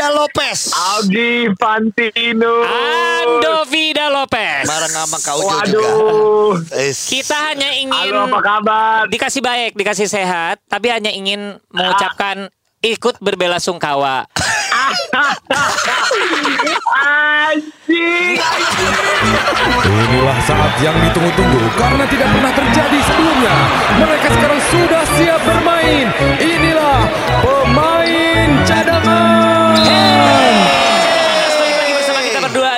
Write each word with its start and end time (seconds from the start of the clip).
Vida 0.00 0.16
Lopez. 0.16 0.72
Aldi 0.72 1.52
Fantino. 1.60 2.64
Ando 2.64 3.68
Vida 3.68 4.08
Lopez. 4.08 4.64
Bareng 4.64 4.88
sama 4.96 5.20
Kak 5.20 5.36
Ujo 5.36 5.44
juga. 5.44 5.60
Waduh. 5.60 6.56
Es. 6.72 7.04
Kita 7.04 7.36
hanya 7.52 7.68
ingin 7.76 8.16
Halo, 8.16 8.32
apa 8.32 8.40
kabar? 8.40 9.04
dikasih 9.12 9.44
baik, 9.44 9.76
dikasih 9.76 10.08
sehat, 10.08 10.56
tapi 10.72 10.88
hanya 10.88 11.12
ingin 11.12 11.60
mengucapkan 11.68 12.48
ikut 12.80 13.20
berbela 13.20 13.60
sungkawa. 13.60 14.24
Anjing. 17.52 18.40
Inilah 19.84 20.38
saat 20.48 20.72
yang 20.80 20.96
ditunggu-tunggu 20.96 21.76
karena 21.76 22.04
tidak 22.08 22.28
pernah 22.32 22.52
terjadi 22.56 22.98
sebelumnya. 23.04 23.56
Mereka 24.00 24.28
sekarang 24.32 24.60
sudah 24.72 25.02
siap 25.20 25.40
bermain. 25.44 26.08
Inilah 26.40 27.04
pemain 27.44 27.89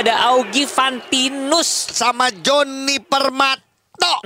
ada 0.02 0.34
Augie 0.34 0.66
Fantinus. 0.66 1.94
Sama 1.94 2.34
Joni 2.34 2.98
Permato. 2.98 3.62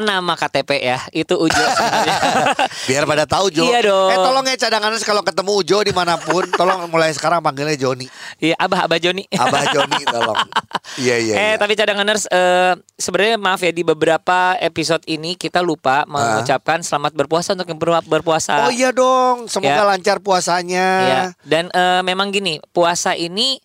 Nama 0.00 0.32
KTP 0.32 0.80
ya, 0.80 1.04
itu 1.12 1.36
Ujo 1.36 1.52
sebenarnya. 1.52 2.16
Biar 2.88 3.04
pada 3.04 3.28
tahu 3.28 3.52
Jo. 3.52 3.68
Iya 3.68 3.84
dong. 3.84 4.08
Eh 4.08 4.16
tolong 4.16 4.44
ya 4.48 4.56
cadangannya 4.56 4.96
kalau 5.04 5.20
ketemu 5.20 5.52
Ujo 5.52 5.84
di 5.84 5.92
mana 5.92 6.16
pun, 6.16 6.48
tolong 6.56 6.88
mulai 6.88 7.12
sekarang 7.12 7.44
panggilnya 7.44 7.76
Joni. 7.76 8.08
Iya, 8.40 8.56
Abah 8.56 8.88
Abah 8.88 8.96
Joni. 8.96 9.28
Abah 9.28 9.68
Joni 9.68 10.00
tolong. 10.08 10.40
Iya 10.96 11.18
iya. 11.20 11.34
Eh 11.36 11.40
iya. 11.52 11.54
tapi 11.60 11.76
cadanganers 11.76 12.24
eh, 12.24 12.72
sebenarnya 12.96 13.36
maaf 13.36 13.60
ya 13.60 13.68
di 13.68 13.84
beberapa 13.84 14.56
episode 14.56 15.04
ini 15.04 15.36
kita 15.36 15.60
lupa 15.60 16.08
mengucapkan 16.08 16.80
selamat 16.80 17.12
berpuasa 17.12 17.52
untuk 17.52 17.68
yang 17.68 17.76
ber- 17.76 18.06
berpuasa. 18.08 18.64
Oh 18.64 18.72
iya 18.72 18.96
dong, 18.96 19.44
semoga 19.44 19.76
Ya. 19.76 19.84
lancar 19.84 20.24
puasanya. 20.24 20.86
Ya, 21.04 21.20
dan 21.44 21.68
eh, 21.68 22.00
memang 22.00 22.32
gini, 22.32 22.64
puasa 22.72 23.12
ini 23.12 23.60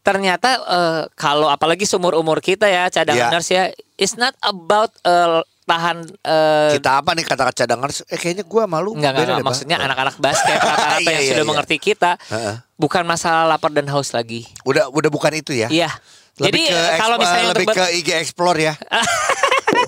ternyata 0.00 0.48
eh, 0.58 1.02
kalau 1.14 1.46
apalagi 1.46 1.84
seumur 1.84 2.14
umur 2.14 2.38
kita 2.38 2.64
ya 2.64 2.88
cadanganers 2.88 3.46
ya, 3.46 3.68
it's 3.94 4.14
not 4.14 4.32
about 4.40 4.90
eh, 5.02 5.40
tahan 5.62 6.02
eh, 6.20 6.70
Kita 6.74 6.98
apa 6.98 7.12
nih 7.12 7.22
kata 7.22 7.52
cadangan? 7.54 7.88
Eh 8.06 8.16
kayaknya 8.16 8.42
gua 8.42 8.64
malu. 8.64 8.92
Enggak, 8.92 9.14
enggak, 9.14 9.26
enggak. 9.30 9.46
maksudnya 9.46 9.76
anak-anak 9.78 10.16
basket 10.16 10.58
rata-rata 10.66 11.00
Iya, 11.00 11.10
yang 11.10 11.22
iya, 11.22 11.30
sudah 11.30 11.44
iya. 11.44 11.50
mengerti 11.50 11.76
kita 11.78 12.10
Heeh. 12.26 12.54
bukan 12.74 13.04
masalah 13.04 13.44
lapar 13.46 13.70
dan 13.70 13.86
haus 13.86 14.10
lagi. 14.10 14.48
Udah 14.62 14.88
udah 14.88 15.08
bukan 15.08 15.30
itu 15.32 15.52
ya. 15.52 15.70
Iya. 15.70 15.92
Lebih 16.40 16.46
Jadi 16.48 16.60
ke 16.66 16.78
kalau 16.96 17.14
expo- 17.14 17.22
misalnya 17.22 17.46
lebih 17.52 17.66
ke 17.68 17.84
IG 17.94 18.08
Explore 18.16 18.58
ya. 18.58 18.74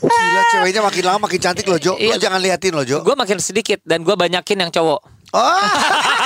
Gila 0.02 0.42
ceweknya 0.52 0.80
makin 0.80 1.02
lama 1.02 1.18
makin 1.20 1.40
cantik 1.40 1.64
loh 1.64 1.78
Jo. 1.78 1.94
Lo 1.94 2.14
Iya. 2.14 2.20
jangan 2.20 2.38
liatin 2.38 2.72
loh 2.72 2.84
Jo. 2.84 3.00
gue 3.00 3.14
makin 3.14 3.38
sedikit 3.38 3.80
dan 3.82 4.02
gue 4.02 4.12
banyakin 4.12 4.60
yang 4.60 4.70
cowok. 4.70 5.00
Oh. 5.32 5.40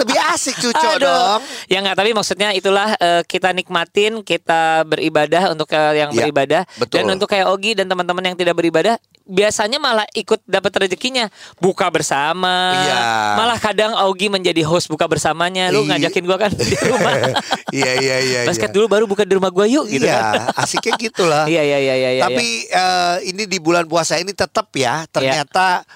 Lebih 0.00 0.18
asik 0.32 0.56
cuco 0.58 0.88
Aduh. 0.96 1.06
dong. 1.06 1.40
Ya 1.66 1.78
nggak, 1.80 1.96
tapi 1.96 2.10
maksudnya 2.12 2.50
itulah 2.52 2.94
eh, 2.96 3.22
kita 3.24 3.52
nikmatin, 3.52 4.20
kita 4.22 4.84
beribadah 4.84 5.52
untuk 5.52 5.68
yang 5.72 6.10
Ya, 6.10 6.26
beribadah 6.26 6.62
betul. 6.76 7.00
dan 7.02 7.04
untuk 7.14 7.28
kayak 7.30 7.46
Ogi 7.50 7.78
dan 7.78 7.86
teman-teman 7.86 8.32
yang 8.32 8.36
tidak 8.36 8.58
beribadah 8.58 8.98
biasanya 9.30 9.78
malah 9.78 10.02
ikut 10.10 10.42
dapat 10.42 10.72
rezekinya 10.86 11.30
buka 11.62 11.86
bersama. 11.86 12.74
Iya. 12.74 13.00
Malah 13.38 13.58
kadang 13.62 13.92
Ogi 14.10 14.26
menjadi 14.26 14.66
host 14.66 14.90
buka 14.90 15.06
bersamanya. 15.06 15.70
Lu 15.70 15.86
Iya. 15.86 15.96
ngajakin 15.96 16.24
gua 16.26 16.38
kan 16.38 16.50
di 16.50 16.74
rumah. 16.76 17.14
Iya 17.70 17.92
iya 18.02 18.16
iya. 18.18 18.40
Basket 18.50 18.66
iya. 18.66 18.74
dulu 18.74 18.90
baru 18.90 19.04
buka 19.06 19.22
di 19.22 19.38
rumah 19.38 19.54
gua 19.54 19.62
yuk 19.62 19.86
gitu 19.86 20.02
kan. 20.02 20.34
Iya, 20.34 20.58
asiknya 20.58 20.92
gitu 20.98 21.22
lah. 21.22 21.46
Iya 21.52 21.62
iya 21.62 21.78
iya 21.78 21.94
iya. 21.94 22.10
iya. 22.18 22.22
Tapi 22.26 22.46
eh, 22.66 23.16
ini 23.30 23.46
di 23.46 23.58
bulan 23.62 23.86
puasa 23.86 24.18
ini 24.18 24.34
tetap 24.34 24.66
ya, 24.74 25.06
ternyata 25.06 25.86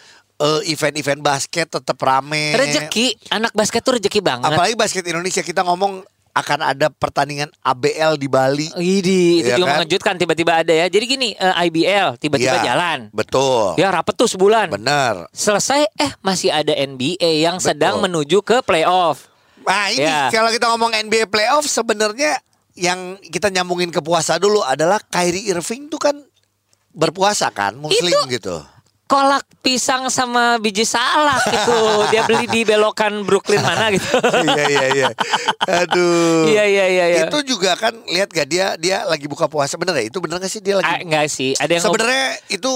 eh, 0.44 0.60
event-event 0.68 1.20
basket 1.20 1.66
tetap 1.70 1.96
rame. 1.96 2.52
rezeki 2.52 3.16
anak 3.30 3.50
basket 3.50 3.80
tuh 3.80 3.96
rezeki 3.96 4.20
banget. 4.20 4.52
Apalagi 4.52 4.76
basket 4.76 5.00
Indonesia 5.02 5.40
kita 5.40 5.64
ngomong 5.64 6.04
akan 6.34 6.66
ada 6.66 6.90
pertandingan 6.90 7.46
ABL 7.62 8.18
di 8.18 8.26
Bali. 8.26 8.66
Idi, 8.74 9.38
itu 9.38 9.48
Iya 9.48 9.56
juga 9.56 9.70
kan? 9.70 9.76
mengejutkan 9.78 10.14
tiba-tiba 10.18 10.52
ada 10.58 10.74
ya. 10.74 10.90
Jadi 10.90 11.04
gini, 11.06 11.28
eh, 11.30 11.64
IBL 11.64 12.18
tiba-tiba 12.18 12.58
Iya, 12.58 12.74
jalan. 12.74 12.98
Betul. 13.14 13.78
Ya 13.78 13.88
rapet 13.88 14.18
tuh 14.18 14.27
sebulan. 14.27 14.66
Bener. 14.68 15.30
Selesai 15.30 15.86
eh 15.94 16.10
masih 16.20 16.50
ada 16.50 16.74
NBA 16.74 17.38
yang 17.40 17.62
sedang 17.62 18.02
Betul. 18.02 18.04
menuju 18.04 18.38
ke 18.42 18.56
playoff. 18.66 19.30
Nah 19.62 19.88
ini 19.88 20.04
Ya. 20.04 20.27
kalau 20.28 20.50
kita 20.50 20.66
ngomong 20.68 20.90
NBA 20.98 21.24
playoff 21.24 21.64
sebenarnya 21.64 22.36
yang 22.74 23.14
kita 23.22 23.48
nyambungin 23.48 23.88
ke 23.88 24.02
puasa 24.02 24.34
dulu 24.34 24.58
adalah 24.60 24.98
Kyrie 25.00 25.46
Irving 25.46 25.86
tuh 25.86 26.02
kan 26.02 26.18
berpuasa 26.90 27.46
kan, 27.48 27.74
muslim 27.74 28.10
Itu- 28.10 28.27
gitu. 28.28 28.56
Kolak 29.14 29.47
pisang 29.63 30.11
sama 30.11 30.58
biji 30.58 30.83
salak 30.83 31.39
itu 31.47 31.79
dia 32.11 32.27
beli 32.27 32.51
di 32.51 32.61
belokan 32.67 33.23
Brooklyn 33.23 33.63
mana 33.63 33.95
gitu. 33.95 34.11
iya 34.42 34.67
iya 34.67 34.86
iya. 34.91 35.08
Aduh. 35.86 36.51
Iya 36.51 36.64
iya 36.67 36.85
iya 36.91 37.05
iya. 37.07 37.25
Itu 37.30 37.47
juga 37.47 37.79
kan 37.79 37.95
lihat 38.11 38.35
gak 38.35 38.48
dia 38.51 38.75
dia 38.75 39.07
lagi 39.07 39.30
buka 39.30 39.47
puasa 39.47 39.79
bener 39.79 40.02
ya? 40.02 40.11
Itu 40.11 40.19
bener 40.19 40.42
gak 40.42 40.51
sih 40.51 40.58
dia 40.58 40.83
Ah, 40.83 40.98
lagi? 40.98 41.07
enggak 41.07 41.27
sih, 41.30 41.55
ada 41.63 41.70
yang 41.70 41.85
Sebenarnya 41.86 42.27
itu 42.51 42.73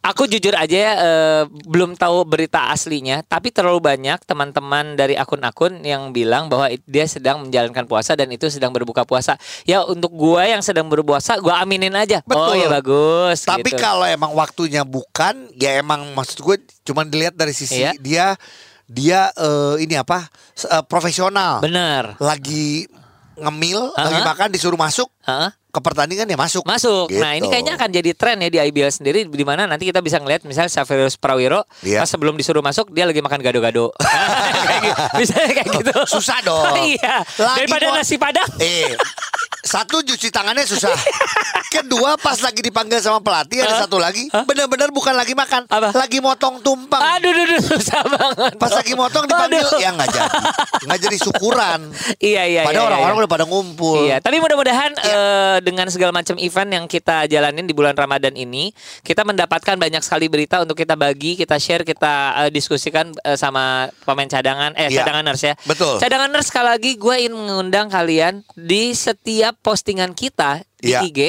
Aku 0.00 0.30
jujur 0.30 0.54
aja 0.54 0.76
ya 0.78 0.92
eh, 0.96 1.42
belum 1.66 1.98
tahu 1.98 2.22
berita 2.24 2.70
aslinya, 2.70 3.26
tapi 3.26 3.50
terlalu 3.50 3.82
banyak 3.82 4.22
teman-teman 4.24 4.94
dari 4.94 5.18
akun-akun 5.18 5.82
yang 5.82 6.14
bilang 6.14 6.46
bahwa 6.46 6.70
dia 6.86 7.04
sedang 7.10 7.42
menjalankan 7.44 7.84
puasa 7.84 8.14
dan 8.14 8.30
itu 8.30 8.46
sedang 8.48 8.70
berbuka 8.70 9.02
puasa. 9.04 9.36
Ya 9.66 9.82
untuk 9.84 10.14
gua 10.14 10.46
yang 10.46 10.62
sedang 10.62 10.86
berpuasa, 10.86 11.36
gua 11.42 11.60
aminin 11.60 11.92
aja. 11.98 12.22
Oh 12.30 12.54
Betul. 12.54 12.62
ya 12.62 12.68
bagus. 12.70 13.38
tapi 13.44 13.74
gitu. 13.74 13.82
kalau 13.82 14.06
emang 14.06 14.32
waktunya 14.32 14.86
bukan, 14.86 15.50
ya 15.58 15.79
emang 15.80 16.12
maksud 16.12 16.38
gue 16.38 16.56
cuman 16.82 17.06
dilihat 17.06 17.32
dari 17.32 17.50
sisi 17.50 17.80
Iya. 17.80 17.92
dia 17.96 18.26
dia 18.84 19.20
eh, 19.32 19.74
ini 19.80 19.94
apa? 19.94 20.28
eh, 20.60 20.84
profesional. 20.84 21.58
bener. 21.60 22.14
Lagi 22.16 22.84
ngemil, 23.34 23.94
Aha. 23.94 24.04
lagi 24.04 24.20
makan 24.22 24.48
disuruh 24.50 24.76
masuk 24.76 25.08
Heeh. 25.22 25.48
ke 25.70 25.80
pertandingan 25.80 26.26
ya 26.26 26.36
masuk. 26.36 26.60
Masuk. 26.62 27.08
Nah 27.14 27.32
ini 27.32 27.40
Gitu. 27.40 27.48
kayaknya 27.48 27.74
akan 27.74 27.88
jadi 27.88 28.10
tren 28.12 28.36
ya 28.36 28.48
di 28.48 28.58
IBL 28.60 28.90
sendiri 28.90 29.24
di 29.24 29.44
mana 29.46 29.64
nanti 29.64 29.86
kita 29.86 29.98
bisa 29.98 30.20
ngeliat 30.20 30.44
misalnya 30.44 30.68
Xaverius 30.68 31.16
Prawiro 31.16 31.64
Iya. 31.80 32.02
pas 32.02 32.10
sebelum 32.10 32.34
disuruh 32.34 32.60
masuk 32.60 32.90
dia 32.90 33.08
lagi 33.08 33.18
makan 33.18 33.40
gado-gado. 33.40 33.94
Kayak 34.60 34.80
gitu. 34.84 35.02
Misalnya 35.16 35.52
kayak 35.54 35.68
gitu. 35.72 35.94
Susah 36.10 36.38
dong. 36.42 36.74
iya. 36.92 37.24
Lagi 37.38 37.56
Daripada 37.64 37.86
nasi 37.94 38.14
padang. 38.16 38.50
Eh, 38.58 38.92
satu 39.62 40.02
cuci 40.02 40.28
tangannya 40.28 40.66
susah. 40.66 40.92
Kedua 41.70 42.18
pas 42.18 42.34
lagi 42.42 42.66
dipanggil 42.66 42.98
sama 42.98 43.22
pelatih 43.22 43.62
ada 43.62 43.86
satu 43.86 44.02
lagi, 44.02 44.26
benar-benar 44.26 44.90
bukan 44.90 45.14
lagi 45.14 45.38
makan, 45.38 45.70
Apa? 45.70 45.94
lagi 45.94 46.18
motong 46.18 46.58
tumpeng. 46.58 46.98
Aduh, 46.98 47.30
duh, 47.30 47.46
duh, 47.46 47.60
susah 47.62 48.02
banget. 48.10 48.58
Pas 48.58 48.74
lagi 48.74 48.92
motong 48.98 49.22
dipanggil, 49.30 49.62
Aduh. 49.62 49.78
ya 49.78 49.94
nggak 49.94 50.08
jadi, 50.10 50.28
nggak 50.90 50.98
jadi 50.98 51.16
syukuran. 51.22 51.80
Iya 52.18 52.42
iya. 52.50 52.62
Pada 52.66 52.82
iya, 52.82 52.86
orang-orang 52.90 53.14
iya. 53.14 53.20
udah 53.22 53.30
pada 53.30 53.44
ngumpul. 53.46 54.02
Iya, 54.02 54.16
tapi 54.18 54.42
mudah-mudahan 54.42 54.98
Iya. 54.98 55.14
eh, 55.14 55.56
dengan 55.62 55.86
segala 55.94 56.10
macam 56.10 56.34
event 56.42 56.70
yang 56.74 56.84
kita 56.90 57.30
jalanin 57.30 57.62
di 57.62 57.74
bulan 57.76 57.94
Ramadan 57.94 58.34
ini, 58.34 58.74
kita 59.06 59.22
mendapatkan 59.22 59.78
banyak 59.78 60.02
sekali 60.02 60.26
berita 60.26 60.58
untuk 60.58 60.74
kita 60.74 60.98
bagi, 60.98 61.38
kita 61.38 61.54
share, 61.62 61.86
kita 61.86 62.44
eh, 62.46 62.50
diskusikan 62.50 63.14
eh, 63.22 63.38
sama 63.38 63.86
pemain 64.02 64.26
cadangan, 64.26 64.74
eh 64.74 64.90
Iya. 64.90 65.06
cadanganers 65.06 65.42
ya. 65.46 65.54
Betul. 65.62 66.02
Cadanganers 66.02 66.50
sekali 66.50 66.66
lagi 66.66 66.90
gue 66.98 67.14
ingin 67.14 67.38
mengundang 67.38 67.86
kalian 67.86 68.42
di 68.58 68.90
setiap 68.90 69.54
postingan 69.62 70.18
kita 70.18 70.66
di 70.80 70.90
Iya. 70.90 71.00
IG. 71.04 71.20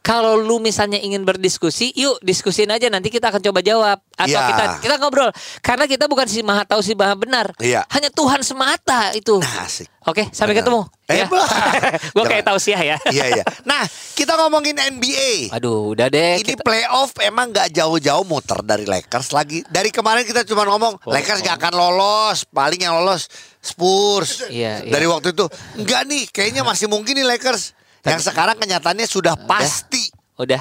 Kalau 0.00 0.34
lu 0.34 0.58
misalnya 0.58 0.96
ingin 0.96 1.22
berdiskusi, 1.22 1.90
yuk 1.92 2.18
diskusin 2.20 2.66
aja 2.66 2.86
nanti 2.86 3.06
kita 3.06 3.28
akan 3.28 3.42
coba 3.42 3.60
jawab 3.60 3.98
atau 4.14 4.30
Iya. 4.30 4.48
kita 4.48 4.64
kita 4.80 4.94
ngobrol. 4.96 5.30
Karena 5.58 5.84
kita 5.84 6.06
bukan 6.06 6.24
si 6.24 6.40
maha 6.40 6.62
tahu 6.62 6.80
si 6.80 6.94
maha 6.94 7.12
benar. 7.12 7.50
Iya. 7.58 7.82
Hanya 7.88 8.08
Tuhan 8.08 8.40
semata 8.40 9.10
itu. 9.12 9.38
Nah, 9.38 9.66
asik. 9.66 9.90
Oke, 10.02 10.26
sampai 10.30 10.50
Benar. 10.52 10.66
ketemu. 10.66 10.80
Eh, 11.06 11.14
ya. 11.14 11.26
gue 12.14 12.24
kayak 12.24 12.42
Jangan. 12.42 12.46
tausiah 12.48 12.82
ya. 12.84 12.96
Iya 13.06 13.26
iya. 13.32 13.44
Nah 13.62 13.86
kita 14.12 14.34
ngomongin 14.34 14.74
NBA. 14.74 15.54
Aduh, 15.54 15.94
udah 15.94 16.10
deh. 16.10 16.42
Ini 16.42 16.46
kita- 16.48 16.64
playoff 16.64 17.14
emang 17.20 17.54
nggak 17.54 17.70
jauh-jauh 17.70 18.24
muter 18.24 18.58
dari 18.62 18.82
Lakers 18.82 19.30
lagi. 19.30 19.62
Dari 19.64 19.90
kemarin 19.90 20.22
kita 20.22 20.42
cuma 20.42 20.64
ngomong 20.64 20.98
Oh, 20.98 21.12
Lakers 21.12 21.38
oh. 21.38 21.42
nggak 21.44 21.56
akan 21.56 21.74
lolos, 21.74 22.42
paling 22.44 22.80
yang 22.80 22.98
lolos 22.98 23.30
Spurs. 23.62 24.50
Iya, 24.50 24.82
iya. 24.82 24.90
Dari 24.90 25.06
waktu 25.06 25.30
itu 25.30 25.46
enggak 25.76 26.02
nih, 26.04 26.22
kayaknya 26.28 26.62
masih 26.62 26.86
mungkin 26.86 27.14
nih 27.14 27.26
Lakers. 27.28 27.78
Yang 28.04 28.22
sekarang 28.24 28.56
kenyataannya 28.56 29.06
sudah 29.06 29.38
pasti 29.38 30.10
Udah. 30.34 30.58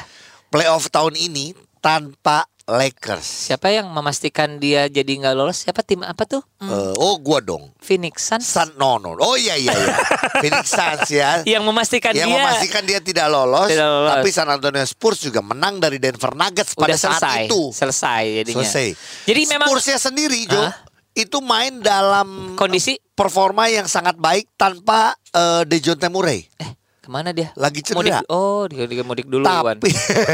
playoff 0.47 0.87
tahun 0.87 1.15
ini 1.15 1.51
tanpa 1.77 2.45
Lakers. 2.61 3.49
Siapa 3.49 3.67
yang 3.67 3.89
memastikan 3.89 4.55
dia 4.55 4.85
jadi 4.85 5.09
nggak 5.09 5.33
lolos? 5.33 5.59
Siapa 5.59 5.81
tim 5.81 6.05
apa 6.05 6.23
tuh? 6.23 6.39
Hmm, 6.55 6.69
Eh, 6.69 6.93
oh 6.95 7.17
gua 7.17 7.41
dong. 7.41 7.73
Phoenix 7.75 8.21
Suns. 8.23 8.45
Sun 8.45 8.77
no 8.77 8.95
no. 8.95 9.17
Oh 9.17 9.33
iya 9.33 9.57
iya 9.57 9.73
iya. 9.73 9.95
Phoenix 10.37 10.69
Suns 10.69 11.09
ya. 11.09 11.41
Yang 11.49 11.63
memastikan 11.65 12.13
yang 12.13 12.29
dia 12.29 12.37
memastikan 12.37 12.85
dia 12.85 13.01
tidak 13.01 13.27
lolos, 13.27 13.67
Tidak 13.67 13.81
lolos. 13.83 14.11
tapi 14.13 14.29
San 14.29 14.47
Antonio 14.47 14.85
Spurs 14.85 15.19
juga 15.19 15.41
menang 15.41 15.81
dari 15.81 15.97
Denver 15.97 16.31
Nuggets 16.31 16.77
pada 16.77 16.93
udah 16.93 16.97
saat 16.97 17.19
selesai. 17.19 17.41
itu. 17.43 17.61
Selesai 17.73 18.23
jadinya. 18.39 18.57
Selesai. 18.61 18.87
Jadi 19.25 19.41
memang 19.49 19.67
Spursnya 19.67 19.97
sendiri, 19.97 20.39
Jo, 20.45 20.61
Hah? 20.61 20.73
itu 21.11 21.37
main 21.41 21.81
dalam 21.81 22.53
Kondisi? 22.53 22.95
performa 23.11 23.67
yang 23.67 23.89
sangat 23.89 24.15
baik 24.15 24.47
tanpa 24.53 25.11
eh, 25.33 25.65
Dejounte 25.65 26.07
Murray. 26.07 26.45
eh 26.55 26.71
ke 27.01 27.09
mana 27.09 27.33
dia? 27.33 27.49
Lagi 27.57 27.81
Mudik. 27.91 28.13
cedera. 28.13 28.21
Oh, 28.29 28.69
dia, 28.69 28.85
dia 28.85 29.01
mudik 29.01 29.25
dulu 29.25 29.41
Wan. 29.41 29.73
Tapi 29.73 29.89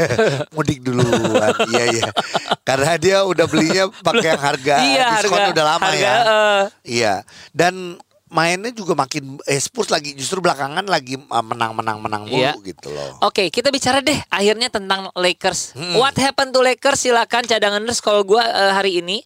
mudik 0.56 0.84
duluan. 0.84 1.52
iya 1.72 1.84
iya. 1.90 2.06
Karena 2.60 2.92
dia 2.94 3.24
udah 3.24 3.48
belinya 3.48 3.88
pakai 4.04 4.36
yang 4.36 4.42
harga 4.42 4.74
Iya, 4.84 5.06
diskon 5.16 5.32
harga 5.40 5.52
udah 5.56 5.64
lama 5.64 5.86
harga, 5.88 5.96
ya. 5.98 6.12
eh, 6.12 6.62
Iya. 6.84 7.14
Dan 7.50 7.96
mainnya 8.28 8.68
juga 8.70 8.92
makin 8.92 9.40
eh, 9.42 9.56
Spurs 9.56 9.88
lagi 9.88 10.12
justru 10.12 10.38
belakangan 10.38 10.84
lagi 10.84 11.16
uh, 11.16 11.40
menang-menang-menang 11.42 12.28
mulu 12.28 12.36
Iya. 12.36 12.52
gitu 12.60 12.92
loh. 12.92 13.16
Oke, 13.24 13.48
kita 13.48 13.72
bicara 13.72 14.04
deh 14.04 14.20
akhirnya 14.28 14.68
tentang 14.68 15.08
Lakers. 15.16 15.72
Hmm. 15.72 15.96
What 15.96 16.14
happened 16.14 16.52
to 16.52 16.60
Lakers? 16.60 17.00
Silakan 17.00 17.48
cadanganers 17.48 17.98
kalau 17.98 18.20
gua 18.22 18.44
eh, 18.44 18.72
hari 18.72 19.00
ini 19.00 19.24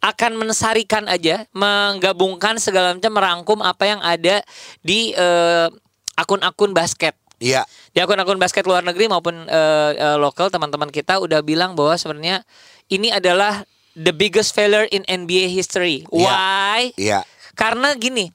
akan 0.00 0.34
mensarikan 0.34 1.06
aja, 1.06 1.46
menggabungkan 1.52 2.56
segala 2.56 2.96
macam 2.96 3.12
merangkum 3.12 3.60
apa 3.60 3.84
yang 3.86 4.00
ada 4.00 4.42
di 4.80 5.14
eh, 5.14 5.70
akun-akun 6.20 6.76
basket. 6.76 7.16
Iya. 7.40 7.64
Di 7.96 8.04
akun-akun 8.04 8.36
basket 8.36 8.68
luar 8.68 8.84
negeri 8.84 9.08
maupun 9.08 9.32
eh, 9.48 9.90
eh, 9.96 10.16
lokal 10.20 10.52
teman-teman 10.52 10.92
kita 10.92 11.16
udah 11.18 11.40
bilang 11.40 11.72
bahwa 11.72 11.96
sebenarnya 11.96 12.44
ini 12.92 13.08
adalah 13.08 13.64
the 13.96 14.12
biggest 14.12 14.52
failure 14.52 14.84
in 14.92 15.02
NBA 15.08 15.48
history. 15.48 16.04
Iya. 16.12 16.28
Why? 16.28 16.80
Iya. 17.00 17.20
Karena 17.56 17.96
gini, 17.96 18.28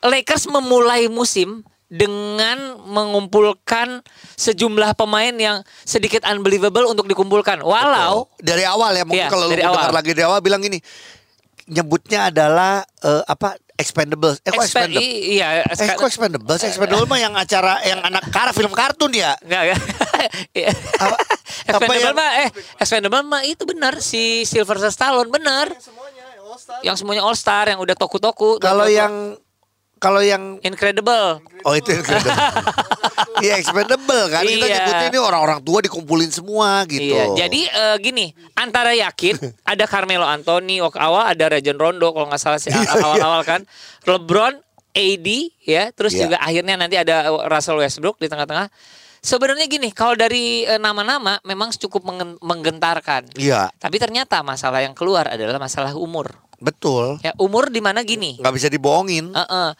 Lakers 0.00 0.48
memulai 0.48 1.06
musim 1.12 1.60
dengan 1.90 2.78
mengumpulkan 2.86 4.00
sejumlah 4.38 4.94
pemain 4.94 5.34
yang 5.34 5.66
sedikit 5.82 6.22
unbelievable 6.22 6.86
untuk 6.86 7.10
dikumpulkan. 7.10 7.66
Walau 7.66 8.30
dari 8.38 8.62
awal 8.62 8.94
ya 8.94 9.02
mungkin 9.02 9.26
Iya, 9.26 9.28
kalau 9.28 9.50
lu 9.50 9.58
dari 9.58 9.66
dengar 9.66 9.90
awal. 9.90 9.98
lagi 9.98 10.10
dari 10.14 10.26
awal 10.30 10.38
bilang 10.38 10.62
gini 10.62 10.78
nyebutnya 11.66 12.30
adalah 12.30 12.86
eh, 13.02 13.22
apa 13.26 13.58
expendables 13.80 14.36
eh 14.38 14.48
kok 14.48 14.58
expe- 14.58 14.86
expendables 14.86 15.02
i- 15.02 15.22
iya, 15.34 15.46
eh 15.64 15.88
kok 15.90 16.06
expendables 16.06 16.60
expendables 16.60 17.06
mah 17.06 17.18
yang 17.18 17.34
acara 17.34 17.80
yang 17.82 18.00
anak 18.00 18.28
karena 18.28 18.52
film 18.52 18.70
kartun 18.70 19.10
ya 19.10 19.32
Enggak, 19.40 19.62
enggak. 19.66 19.80
Iya. 20.52 20.70
Apa- 20.96 21.18
Expendable 21.70 21.88
apa 21.90 21.94
yang- 21.96 22.14
mah 22.14 22.30
eh 22.38 22.48
Expendable 22.76 23.22
mah 23.24 23.42
itu 23.42 23.62
benar 23.64 23.94
si 23.98 24.22
Sylvester 24.44 24.88
Stallone 24.88 25.28
benar. 25.28 25.72
Yang 26.80 26.96
semuanya 26.98 27.22
All 27.22 27.34
Star 27.34 27.64
yang 27.66 27.78
udah 27.78 27.94
toku-toku. 27.94 28.58
kalau 28.58 28.84
yang 28.84 29.34
kalau 30.00 30.18
yang 30.18 30.56
Incredible. 30.60 31.44
oh 31.62 31.74
itu 31.74 31.92
incredible 31.92 32.32
Iya 33.38 33.56
expendable 33.56 34.28
kan 34.28 34.42
kita 34.42 34.56
Iya. 34.58 34.74
nyebutnya 34.74 35.06
ini 35.08 35.18
orang-orang 35.18 35.60
tua 35.60 35.78
dikumpulin 35.80 36.28
semua 36.28 36.84
gitu 36.84 37.12
Iya, 37.12 37.24
jadi 37.38 37.60
eh, 37.68 37.96
gini, 37.98 38.26
antara 38.54 38.92
yakin 38.92 39.36
ada 39.62 39.84
Carmelo 39.84 40.24
Anthony, 40.24 40.80
waktu 40.80 40.98
awal 40.98 41.28
ada 41.28 41.48
Rajon 41.48 41.76
Rondo 41.76 42.10
kalau 42.10 42.26
nggak 42.26 42.40
salah 42.40 42.56
sih 42.56 42.72
Iya, 42.74 42.96
awal-awal 42.96 43.44
kan, 43.44 43.60
LeBron, 44.04 44.56
AD 44.90 45.28
ya, 45.62 45.88
terus 45.90 46.12
Iya. 46.12 46.26
juga 46.26 46.36
akhirnya 46.38 46.74
nanti 46.74 46.96
ada 46.96 47.16
Russell 47.46 47.78
Westbrook 47.78 48.18
di 48.18 48.26
tengah-tengah. 48.26 48.68
Sebenarnya 49.20 49.68
gini, 49.68 49.92
kalau 49.92 50.16
dari 50.16 50.64
eh, 50.64 50.76
nama-nama 50.76 51.36
memang 51.42 51.70
cukup 51.72 52.00
menggentarkan. 52.40 53.36
iya 53.36 53.68
Tapi 53.74 53.96
ternyata 53.96 54.40
masalah 54.40 54.80
yang 54.80 54.92
keluar 54.92 55.28
adalah 55.28 55.56
masalah 55.56 55.92
umur. 55.92 56.32
Betul 56.60 57.18
Ya, 57.20 57.32
umur 57.36 57.68
di 57.68 57.80
mana 57.80 58.00
gini? 58.00 58.36
nggak 58.36 58.54
bisa 58.54 58.68
dibohongin 58.68 59.32
Eh, 59.32 59.72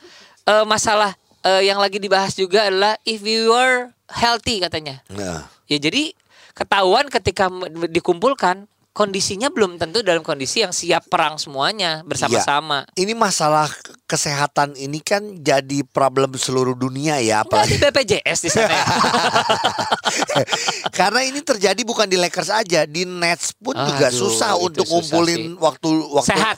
eh, 0.48 0.64
masalah 0.64 1.14
eh, 1.40 1.62
yang 1.62 1.76
lagi 1.76 1.96
dibahas 1.96 2.32
juga 2.32 2.66
adalah 2.66 2.96
if 3.04 3.20
you 3.20 3.48
were 3.48 3.92
healthy 4.08 4.58
katanya. 4.58 5.04
nah 5.06 5.46
Ya 5.64 5.78
jadi 5.78 6.10
ketahuan 6.50 7.06
ketika 7.06 7.46
dikumpulkan 7.86 8.66
kondisinya 9.00 9.48
belum 9.48 9.80
tentu 9.80 10.04
dalam 10.04 10.20
kondisi 10.20 10.60
yang 10.60 10.70
siap 10.70 11.08
perang 11.08 11.40
semuanya 11.40 12.04
bersama-sama. 12.04 12.84
ini 12.94 13.16
masalah 13.16 13.72
kesehatan 14.04 14.76
ini 14.76 15.00
kan 15.00 15.40
jadi 15.40 15.80
problem 15.88 16.36
seluruh 16.36 16.74
dunia 16.74 17.16
ya 17.16 17.40
Nggak 17.40 17.64
di 17.64 17.76
apalagi 17.80 17.80
BPJS 17.80 18.38
di 18.44 18.50
sana. 18.52 18.68
ya? 18.68 18.84
Karena 20.92 21.24
ini 21.24 21.40
terjadi 21.40 21.80
bukan 21.80 22.04
di 22.04 22.20
Lakers 22.20 22.52
aja, 22.52 22.84
di 22.84 23.04
Nets 23.04 23.56
pun 23.56 23.72
juga 23.72 24.12
Aduh, 24.12 24.20
susah 24.20 24.52
itu 24.52 24.64
untuk 24.68 24.84
susah 24.84 24.92
ngumpulin 24.92 25.40
sih. 25.40 25.48
waktu 25.56 25.90
waktu 26.12 26.30
Sehat. 26.30 26.56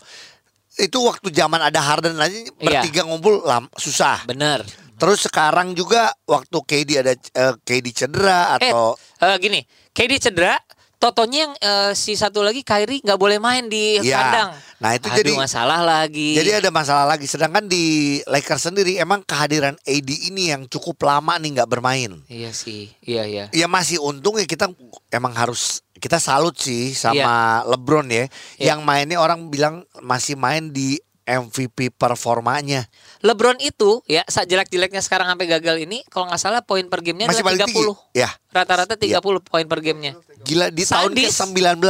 Itu 0.73 1.05
waktu 1.05 1.29
zaman 1.31 1.61
ada 1.61 1.79
Harden 1.79 2.17
aja 2.17 2.33
bertiga 2.57 3.05
ngumpul 3.05 3.45
lam, 3.45 3.69
susah. 3.77 4.25
Bener. 4.25 4.65
Terus 4.97 5.27
sekarang 5.27 5.75
juga 5.75 6.15
waktu 6.25 6.57
KD 6.59 6.91
ada 6.97 7.13
eh, 7.15 7.55
KD 7.61 7.87
cedera 7.93 8.57
Eh, 8.57 8.73
atau 8.73 8.97
eh, 8.97 9.37
gini, 9.37 9.61
KD 9.93 10.13
cedera, 10.19 10.57
Totonya 11.03 11.39
yang 11.43 11.53
eh, 11.59 11.93
si 11.93 12.15
satu 12.15 12.47
lagi 12.47 12.63
Kyrie 12.63 13.03
nggak 13.03 13.19
boleh 13.19 13.43
main 13.43 13.67
di 13.67 13.99
Ya. 13.99 14.23
kandang. 14.23 14.51
Nah, 14.79 14.91
itu 14.95 15.11
Aduh, 15.11 15.19
jadi- 15.19 15.35
masalah 15.35 15.83
lagi. 15.83 16.31
jadi 16.33 16.63
ada 16.63 16.71
masalah 16.71 17.07
lagi. 17.09 17.27
Sedangkan 17.27 17.67
di 17.67 17.83
Lakers 18.23 18.71
sendiri 18.71 18.95
emang 18.97 19.23
kehadiran 19.23 19.75
AD 19.83 20.11
ini 20.31 20.51
yang 20.51 20.67
cukup 20.67 21.03
lama 21.03 21.35
nih 21.37 21.59
nggak 21.59 21.67
bermain. 21.69 22.23
Iya 22.27 22.55
sih, 22.55 22.95
iya 23.03 23.27
iya. 23.27 23.45
Ya 23.51 23.67
masih 23.67 23.99
untung 23.99 24.39
ya 24.39 24.47
kita 24.47 24.71
emang 25.09 25.35
harus 25.35 25.83
kita 25.99 26.19
salut 26.19 26.55
sih 26.55 26.95
sama 26.95 27.19
Iya. 27.19 27.69
LeBron 27.69 28.07
ya. 28.07 28.15
Iya. 28.15 28.27
Yang 28.71 28.81
mainnya 28.83 29.19
orang 29.19 29.51
bilang 29.51 29.83
masih 29.99 30.35
main 30.35 30.71
di 30.71 31.03
MVP 31.33 31.95
performanya. 31.95 32.85
LeBron 33.21 33.57
itu 33.59 34.05
ya 34.05 34.21
saat 34.27 34.47
jelek-jeleknya 34.47 35.01
sekarang 35.01 35.27
sampai 35.27 35.49
gagal 35.49 35.81
ini 35.81 36.05
kalau 36.07 36.29
nggak 36.29 36.37
salah 36.37 36.61
poin 36.61 36.85
per 36.87 37.01
gamenya 37.01 37.31
Masih 37.31 37.41
adalah 37.41 37.57
paling 37.57 37.69
tinggi. 37.73 37.89
30. 38.13 38.19
Ya. 38.19 38.29
Rata-rata 38.51 38.95
30 38.95 39.41
poin 39.41 39.65
per 39.65 39.81
gamenya. 39.81 40.13
Gila 40.43 40.69
di 40.69 40.85
tahun 40.85 41.11
Sadis. 41.15 41.33
ke-19. 41.33 41.81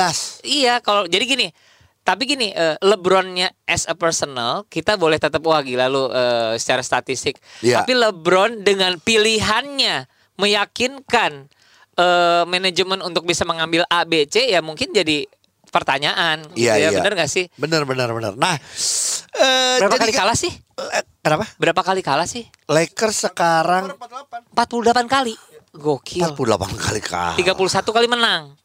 Iya, 0.43 0.75
kalau 0.79 1.05
jadi 1.05 1.25
gini. 1.25 1.49
Tapi 2.03 2.27
gini, 2.27 2.51
eh, 2.51 2.75
LeBronnya 2.83 3.55
as 3.63 3.87
a 3.87 3.95
personal 3.95 4.67
kita 4.67 4.99
boleh 4.99 5.17
tetap 5.17 5.39
wah 5.43 5.63
gila 5.63 5.87
lu 5.87 6.11
eh, 6.11 6.59
secara 6.59 6.83
statistik. 6.83 7.39
Iya. 7.61 7.83
Tapi 7.83 7.95
LeBron 7.95 8.61
dengan 8.61 8.99
pilihannya 8.99 10.11
meyakinkan 10.35 11.47
eh, 11.95 12.43
manajemen 12.45 13.01
untuk 13.01 13.23
bisa 13.23 13.47
mengambil 13.47 13.87
A, 13.87 14.03
B, 14.03 14.27
C 14.27 14.51
ya 14.51 14.59
mungkin 14.59 14.91
jadi 14.91 15.31
pertanyaan. 15.71 16.43
gitu 16.53 16.69
Iya, 16.69 16.75
ya, 16.77 16.89
iya. 16.91 16.99
Bener 17.01 17.17
gak 17.17 17.31
sih? 17.31 17.49
Benar 17.57 17.87
benar 17.87 18.13
benar. 18.13 18.37
Nah, 18.37 18.59
eh, 19.37 19.77
Berapa 19.81 19.97
jadi 19.97 20.03
kali 20.09 20.15
kalah 20.15 20.37
sih? 20.37 20.53
Eh, 20.77 21.05
Kenapa? 21.23 21.47
Berapa 21.57 21.81
kali 21.87 22.03
kalah 22.03 22.27
sih? 22.27 22.45
Lakers 22.67 23.31
sekarang 23.31 23.95
48 24.53 25.07
kali. 25.07 25.35
Gokil. 25.73 26.35
48 26.35 26.77
kali 26.77 27.01
kalah. 27.01 27.37
31 27.39 27.97
kali 27.97 28.07
menang. 28.11 28.59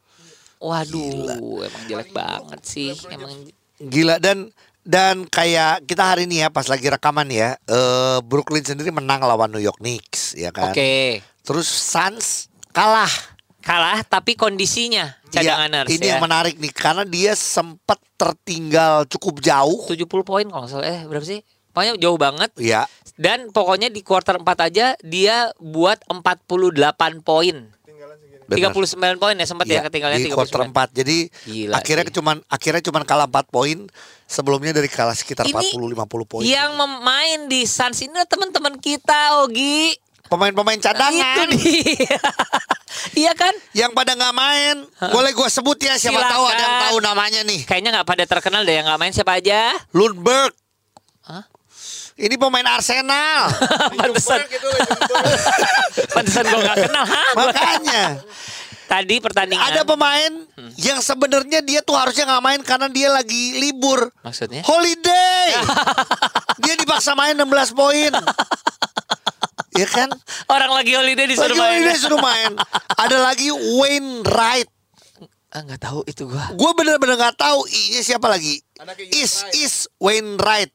Waduh, 0.58 1.70
emang 1.70 1.84
jelek 1.86 2.10
banget 2.12 2.62
sih. 2.66 2.92
Emang 3.14 3.30
Gila 3.78 4.18
dan 4.18 4.50
dan 4.82 5.30
kayak 5.30 5.86
kita 5.86 6.02
hari 6.02 6.26
ini 6.26 6.42
ya 6.42 6.50
pas 6.50 6.66
lagi 6.66 6.90
rekaman 6.90 7.30
ya, 7.30 7.54
eh 7.70 8.18
Brooklyn 8.26 8.66
sendiri 8.66 8.90
menang 8.90 9.22
lawan 9.22 9.54
New 9.54 9.62
York 9.62 9.78
Knicks 9.78 10.34
ya 10.34 10.50
kan. 10.50 10.74
Oke. 10.74 11.22
Terus 11.46 11.70
Suns 11.70 12.50
kalah. 12.74 13.12
Kalah 13.62 14.00
tapi 14.08 14.40
kondisinya 14.40 15.12
cadanganers 15.28 15.92
ini 15.92 16.08
ya. 16.08 16.16
yang 16.16 16.24
menarik 16.24 16.56
nih 16.56 16.72
karena 16.72 17.04
dia 17.04 17.36
sempat 17.36 18.00
tertinggal 18.18 19.06
cukup 19.06 19.40
jauh. 19.40 19.86
70 19.86 20.04
poin 20.22 20.44
kalau 20.44 20.66
nggak 20.66 20.72
salah. 20.74 20.86
Eh, 20.86 21.02
berapa 21.06 21.24
sih? 21.24 21.40
Pokoknya 21.70 21.94
jauh 21.96 22.18
banget. 22.18 22.50
Ya, 22.58 22.90
Dan 23.14 23.50
pokoknya 23.50 23.88
di 23.88 24.02
kuarter 24.02 24.36
4 24.36 24.46
aja 24.64 24.98
dia 25.00 25.54
buat 25.58 26.02
48 26.04 27.22
poin. 27.22 27.70
benar. 28.48 28.72
39 28.72 29.20
poin 29.20 29.36
ya 29.36 29.44
sempat 29.44 29.68
ya 29.68 29.84
Iya, 29.84 29.92
ketinggalannya 29.92 30.20
di 30.20 30.32
39. 30.32 30.40
quarter 30.40 30.62
4. 30.64 30.88
Jadi 30.96 31.18
Gila 31.44 31.74
akhirnya 31.76 32.06
sih. 32.08 32.16
cuman 32.16 32.38
akhirnya 32.48 32.80
cuman 32.82 33.04
kalah 33.04 33.28
4 33.28 33.46
poin. 33.46 33.78
Sebelumnya 34.24 34.72
dari 34.72 34.88
kalah 34.88 35.14
sekitar 35.14 35.44
Ini 35.44 35.52
40 35.54 35.92
50 35.92 36.24
poin. 36.24 36.44
Yang 36.44 36.72
memain 36.74 37.40
di 37.46 37.62
Suns 37.64 38.00
ini 38.00 38.16
teman-teman 38.24 38.80
kita, 38.80 39.44
Ogi. 39.44 39.92
Pemain-pemain 40.28 40.76
Itu 40.76 40.86
cadangan 40.86 41.48
dia. 41.52 42.20
iya 43.24 43.32
kan? 43.32 43.54
yang 43.72 43.92
pada 43.92 44.12
nggak 44.12 44.32
main, 44.32 44.76
boleh 45.08 45.32
gua 45.32 45.48
sebut 45.48 45.78
ya 45.78 45.96
siapa 45.96 46.20
tahu 46.20 46.44
ada 46.44 46.54
yang 46.54 46.64
Silakan. 46.70 46.84
tahu 46.84 46.98
namanya 47.02 47.42
nih. 47.42 47.60
Kayaknya 47.64 47.90
nggak 47.96 48.08
pada 48.08 48.24
terkenal 48.26 48.62
deh 48.62 48.76
yang 48.76 48.86
nggak 48.86 48.98
main 48.98 49.12
siapa 49.12 49.36
aja. 49.36 49.72
Lundberg. 49.92 50.52
Hah? 51.24 51.44
Ini 52.16 52.36
pemain 52.36 52.66
Arsenal. 52.68 53.54
Pantesan. 54.00 54.42
Pantesan 56.16 56.44
gue 56.44 56.62
gak 56.62 56.78
kenal. 56.82 57.04
Hah? 57.04 57.28
Gua- 57.32 57.46
Makanya 57.48 58.04
Tadi 58.88 59.20
pertandingan. 59.20 59.68
ada 59.68 59.82
pemain 59.84 60.32
Hmm. 60.56 60.72
yang 60.76 60.98
sebenarnya 60.98 61.60
dia 61.60 61.84
tuh 61.84 61.94
harusnya 61.94 62.24
nggak 62.26 62.40
main 62.42 62.62
karena 62.64 62.88
dia 62.88 63.12
lagi 63.12 63.60
libur. 63.60 64.10
Maksudnya? 64.24 64.64
Holiday. 64.64 65.60
dia 66.58 66.74
dipaksa 66.74 67.12
main 67.12 67.36
16 67.36 67.46
poin. 67.72 68.10
Ya 69.78 69.88
kan? 69.88 70.10
Orang 70.54 70.74
lagi 70.74 70.98
holiday 70.98 71.30
Lagi 71.30 71.38
disuruh 71.38 71.56
main. 71.56 71.70
holiday 71.78 71.98
suruh 71.98 72.22
main. 72.22 72.52
Ada 72.98 73.18
lagi 73.22 73.48
Wayne 73.54 74.26
Wright. 74.26 74.70
Ah, 75.48 75.64
nggak 75.64 75.80
tahu 75.80 76.04
itu 76.04 76.28
gua. 76.28 76.52
Gue 76.54 76.72
bener-bener 76.76 77.16
nggak 77.16 77.38
tahu 77.40 77.64
i-nya 77.70 78.02
siapa 78.04 78.28
lagi. 78.28 78.60
Is 79.16 79.48
is 79.56 79.88
Wayne 79.98 80.36
Wright. 80.42 80.74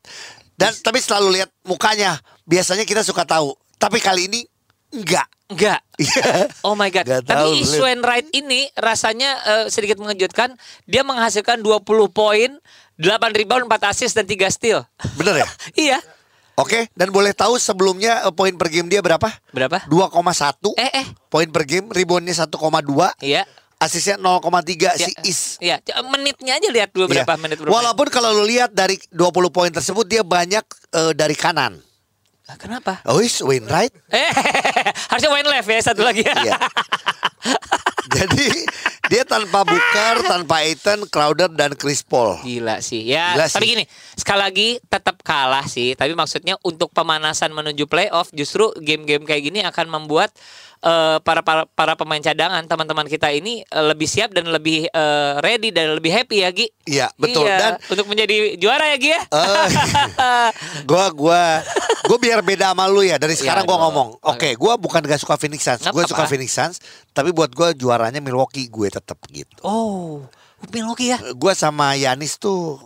Dan 0.57 0.73
tapi 0.81 1.03
selalu 1.03 1.43
lihat 1.43 1.51
mukanya. 1.67 2.17
Biasanya 2.47 2.87
kita 2.87 3.05
suka 3.05 3.27
tahu. 3.27 3.53
Tapi 3.77 3.99
kali 3.99 4.31
ini 4.31 4.41
enggak. 4.95 5.27
Enggak. 5.53 5.81
Oh 6.65 6.73
my 6.73 6.89
god. 6.89 7.05
Nggak 7.05 7.29
Tapi 7.29 7.53
tahu, 7.53 7.61
Iswen 7.61 8.01
Wright 8.01 8.25
ini 8.33 8.73
rasanya 8.73 9.31
eh, 9.45 9.67
sedikit 9.69 10.01
mengejutkan. 10.01 10.57
Dia 10.89 11.05
menghasilkan 11.05 11.61
20 11.61 11.85
poin, 12.09 12.51
8 12.97 13.05
rebound, 13.37 13.69
4 13.69 13.93
assist 13.93 14.17
dan 14.17 14.25
3 14.25 14.49
steal. 14.49 14.81
Bener 15.21 15.45
ya? 15.45 15.49
iya. 15.93 15.99
Oke, 16.53 16.93
dan 16.93 17.09
boleh 17.09 17.33
tahu 17.33 17.57
sebelumnya 17.57 18.29
eh, 18.29 18.33
poin 18.35 18.53
per 18.53 18.69
game 18.69 18.85
dia 18.87 19.01
berapa? 19.01 19.25
Berapa? 19.51 19.89
2,1 19.89 20.77
Eh 20.77 20.91
eh. 21.01 21.07
poin 21.33 21.49
per 21.49 21.65
game, 21.65 21.89
reboundnya 21.89 22.37
1,2, 22.37 23.09
Iya. 23.25 23.49
asisnya 23.81 24.21
0,3 24.21 24.93
si 24.95 25.11
Ya, 25.11 25.25
Is. 25.25 25.41
Iya, 25.59 25.77
menitnya 26.05 26.61
aja 26.61 26.69
lihat 26.69 26.93
dulu 26.93 27.09
Iya. 27.09 27.25
berapa 27.25 27.35
menit 27.41 27.57
berapa. 27.57 27.73
Walaupun 27.73 28.07
kalau 28.13 28.37
lu 28.37 28.45
lihat 28.45 28.69
dari 28.71 29.01
20 29.09 29.49
poin 29.49 29.73
tersebut 29.73 30.05
dia 30.05 30.21
banyak 30.21 30.65
eh, 30.93 31.13
dari 31.17 31.33
kanan. 31.33 31.81
Kenapa? 32.61 33.01
Oh, 33.09 33.17
is 33.17 33.41
Wainwright. 33.41 33.97
Eh, 34.13 34.29
harusnya 35.09 35.33
wine 35.33 35.49
left 35.49 35.69
ya 35.73 35.81
satu 35.81 36.05
lagi. 36.05 36.21
Iya. 36.21 36.61
Jadi 38.21 38.45
dia 39.13 39.29
tanpa 39.29 39.61
Booker, 39.61 40.15
tanpa 40.33 40.65
Aiton, 40.65 41.05
Crowder 41.05 41.53
dan 41.53 41.77
Chris 41.77 42.01
Paul. 42.01 42.41
Gila 42.41 42.81
sih. 42.81 43.05
Ya, 43.05 43.37
Gila 43.37 43.47
tapi 43.53 43.65
sih. 43.69 43.73
gini, 43.77 43.85
sekali 44.17 44.41
lagi 44.41 44.69
tetap 44.89 45.21
kalah 45.21 45.69
sih. 45.69 45.93
Tapi 45.93 46.17
maksudnya 46.17 46.57
untuk 46.65 46.97
pemanasan 46.97 47.53
menuju 47.53 47.85
playoff, 47.85 48.33
justru 48.33 48.73
game-game 48.81 49.29
kayak 49.29 49.43
gini 49.45 49.61
akan 49.61 49.93
membuat 49.93 50.33
eh, 50.81 51.19
para, 51.21 51.45
para 51.45 51.69
para 51.69 51.93
pemain 51.95 52.19
cadangan 52.19 52.65
teman-teman 52.65 53.05
kita 53.05 53.29
ini 53.31 53.61
eh, 53.63 53.85
lebih 53.85 54.09
siap 54.09 54.33
dan 54.33 54.49
lebih 54.49 54.89
eh, 54.89 55.33
ready 55.45 55.69
dan 55.71 55.93
lebih 55.93 56.09
happy 56.09 56.41
ya 56.41 56.51
Gi. 56.51 56.67
Iya, 56.89 57.07
betul. 57.15 57.45
Iya, 57.45 57.57
Dan 57.61 57.73
untuk 57.93 58.07
menjadi 58.09 58.57
juara 58.57 58.91
ya 58.91 58.97
Gi 58.97 59.11
ya. 59.13 59.23
Eh, 59.29 59.69
gua 60.89 61.13
gua 61.13 61.43
gua 62.09 62.19
biar 62.19 62.41
beda 62.41 62.73
sama 62.73 62.89
lu 62.89 63.05
ya 63.05 63.21
dari 63.21 63.37
sekarang 63.37 63.63
Iya 63.63 63.69
gua 63.69 63.77
dong. 63.77 63.85
ngomong. 63.93 64.09
Oke, 64.25 64.57
gua 64.57 64.81
bukan 64.81 65.05
gak 65.05 65.21
suka 65.21 65.37
Phoenix 65.37 65.63
Suns. 65.63 65.85
Gue 65.93 66.03
suka. 66.09 66.25
Phoenix 66.27 66.51
Suns, 66.51 66.77
tapi 67.13 67.31
buat 67.31 67.53
gua 67.53 67.77
juaranya 67.77 68.19
Milwaukee 68.19 68.67
gue 68.67 68.89
tetap 68.89 69.02
gitu. 69.31 69.59
oh, 69.67 70.25
Milwaukee 70.71 71.11
ya. 71.15 71.19
Gua 71.35 71.53
sama 71.59 71.99
Yanis 71.99 72.39
tuh 72.39 72.79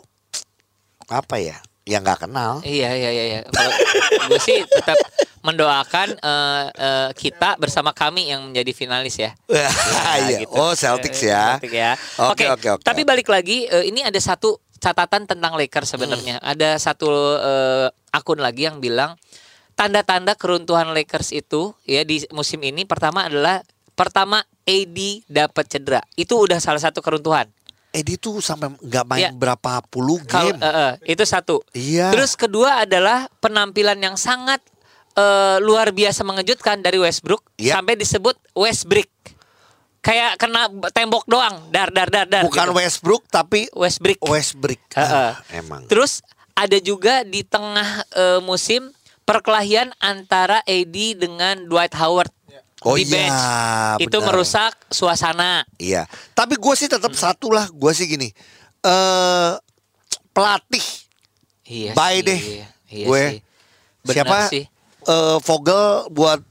apa 1.06 1.38
ya? 1.38 1.60
Ya 1.86 2.02
nggak 2.02 2.26
kenal. 2.26 2.58
Iya 2.66 2.98
iya 2.98 3.10
iya. 3.14 3.24
iya. 3.30 3.40
Gue 4.26 4.40
sih 4.42 4.58
tetap 4.66 4.98
mendoakan 5.46 6.18
eh, 6.18 6.64
eh, 6.74 7.10
kita 7.14 7.54
bersama 7.62 7.94
kami 7.94 8.26
yang 8.34 8.50
menjadi 8.50 8.72
finalis 8.74 9.14
ya. 9.22 9.30
Iya. 10.26 10.42
gitu. 10.42 10.50
Oh, 10.50 10.74
Celtics 10.74 11.22
ya. 11.22 11.62
Celtics 11.62 11.76
ya. 11.78 11.94
Oke, 12.18 12.50
Oke, 12.50 12.58
oke, 12.58 12.68
oke. 12.80 12.82
Tapi 12.82 13.06
balik 13.06 13.30
lagi, 13.30 13.70
eh, 13.70 13.86
ini 13.86 14.02
ada 14.02 14.18
satu 14.18 14.58
catatan 14.82 15.30
tentang 15.30 15.54
Lakers 15.54 15.94
sebenarnya. 15.94 16.42
Hmm. 16.42 16.50
Ada 16.58 16.82
satu 16.82 17.06
eh, 17.38 17.86
akun 18.10 18.42
lagi 18.42 18.66
yang 18.66 18.82
bilang 18.82 19.14
tanda-tanda 19.78 20.34
keruntuhan 20.34 20.90
Lakers 20.90 21.30
itu 21.36 21.76
ya 21.86 22.02
di 22.02 22.24
musim 22.32 22.58
ini 22.64 22.82
pertama 22.88 23.28
adalah 23.28 23.60
pertama 23.96 24.44
AD 24.62 24.98
dapat 25.26 25.64
cedera. 25.66 26.00
Itu 26.14 26.38
udah 26.38 26.60
salah 26.60 26.78
satu 26.78 27.00
keruntuhan. 27.00 27.48
Edi 27.90 28.20
tuh 28.20 28.44
sampai 28.44 28.76
nggak 28.76 29.04
main 29.08 29.20
Iya. 29.24 29.30
berapa 29.32 29.80
puluh 29.88 30.20
game. 30.20 30.60
eh, 30.60 30.68
eh, 30.68 30.92
itu 31.08 31.24
satu. 31.24 31.64
Iya. 31.72 32.12
Terus 32.12 32.36
kedua 32.36 32.84
adalah 32.84 33.24
penampilan 33.40 33.96
yang 33.96 34.14
sangat 34.14 34.60
eh, 35.16 35.56
luar 35.64 35.96
biasa 35.96 36.20
mengejutkan 36.22 36.84
dari 36.84 37.00
Westbrook 37.00 37.40
Iya. 37.56 37.80
sampai 37.80 37.96
disebut 37.96 38.36
Westbrick. 38.52 39.08
Kayak 40.04 40.36
kena 40.36 40.68
tembok 40.92 41.24
doang, 41.24 41.72
dar 41.72 41.88
dar 41.88 42.12
dar 42.12 42.28
dar. 42.28 42.44
Bukan 42.44 42.68
gitu. 42.68 42.76
Westbrook 42.76 43.24
tapi 43.26 43.64
Westbrick. 43.72 44.20
Westbrick. 44.20 44.78
Heeh. 44.92 45.32
Ah, 45.32 45.40
emang. 45.50 45.88
Terus 45.88 46.20
ada 46.52 46.76
juga 46.78 47.24
di 47.24 47.40
tengah 47.42 48.04
eh, 48.12 48.40
musim 48.44 48.92
perkelahian 49.24 49.88
antara 49.98 50.60
AD 50.62 50.94
dengan 51.16 51.64
Dwight 51.64 51.96
Howard 51.96 52.28
Oh 52.82 52.92
di 52.92 53.02
iya, 53.02 53.12
bench. 53.24 53.42
Itu 54.02 54.18
benar. 54.18 54.26
merusak 54.30 54.72
suasana. 54.88 55.64
Iya. 55.76 56.04
Tapi 56.32 56.54
gue 56.54 56.74
sih 56.74 56.86
tetap 56.86 57.12
satu 57.12 57.48
lah. 57.48 57.68
Gue 57.68 57.92
sih 57.92 58.04
gini. 58.04 58.28
eh 58.80 59.52
pelatih 60.30 60.84
Iya 61.64 61.92
Bye 61.92 62.14
sih. 62.14 62.22
deh. 62.22 62.40
Iya 62.86 63.06
Gue. 63.06 63.22
sih. 63.26 63.38
Benar 64.02 64.14
siapa? 64.14 64.38
sih. 64.46 64.64
eh, 65.04 65.38
Vogel 65.40 65.84
buat 66.10 66.42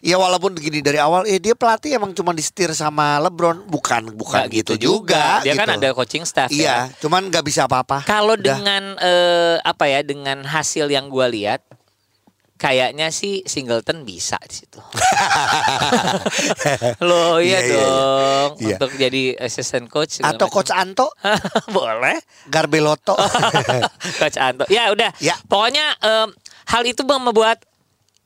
ya 0.00 0.16
walaupun 0.16 0.54
gini 0.54 0.80
dari 0.80 0.96
awal 0.96 1.24
eh 1.24 1.36
dia 1.36 1.52
pelatih 1.52 1.94
emang 1.94 2.10
cuma 2.10 2.30
disetir 2.30 2.70
sama 2.70 3.20
LeBron 3.20 3.66
bukan 3.66 4.10
bukan 4.10 4.46
Nggak 4.46 4.54
gitu, 4.56 4.72
juga, 4.76 5.38
Dia 5.40 5.54
kan 5.54 5.68
gitu. 5.68 5.78
ada 5.78 5.88
coaching 5.92 6.24
staff 6.24 6.48
ya. 6.48 6.56
Iya, 6.56 6.76
cuman 6.98 7.26
nggak 7.26 7.42
bisa 7.42 7.64
apa-apa. 7.64 8.02
Kalau 8.02 8.34
dengan 8.34 8.94
eh, 8.96 9.56
apa 9.60 9.84
ya 9.86 10.00
dengan 10.00 10.42
hasil 10.42 10.86
yang 10.86 11.06
gua 11.06 11.26
lihat 11.26 11.62
kayaknya 12.60 13.08
sih 13.08 13.40
Singleton 13.48 14.04
bisa 14.04 14.36
di 14.44 14.52
situ. 14.52 14.76
Loh 17.08 17.40
Iya, 17.40 17.40
iya, 17.40 17.42
iya, 17.58 17.60
iya. 17.64 17.80
dong 17.80 18.50
Iya. 18.60 18.76
untuk 18.76 18.90
jadi 19.00 19.22
assistant 19.40 19.88
coach 19.88 20.20
atau 20.20 20.44
macam. 20.44 20.54
coach 20.60 20.70
Anto, 20.70 21.08
boleh. 21.76 22.20
Garbelotto. 22.52 23.16
coach 24.20 24.36
Anto. 24.36 24.68
Ya 24.68 24.92
udah. 24.92 25.08
Ya. 25.24 25.40
Pokoknya 25.48 25.96
em, 26.04 26.28
hal 26.68 26.82
itu 26.84 27.00
membuat 27.02 27.64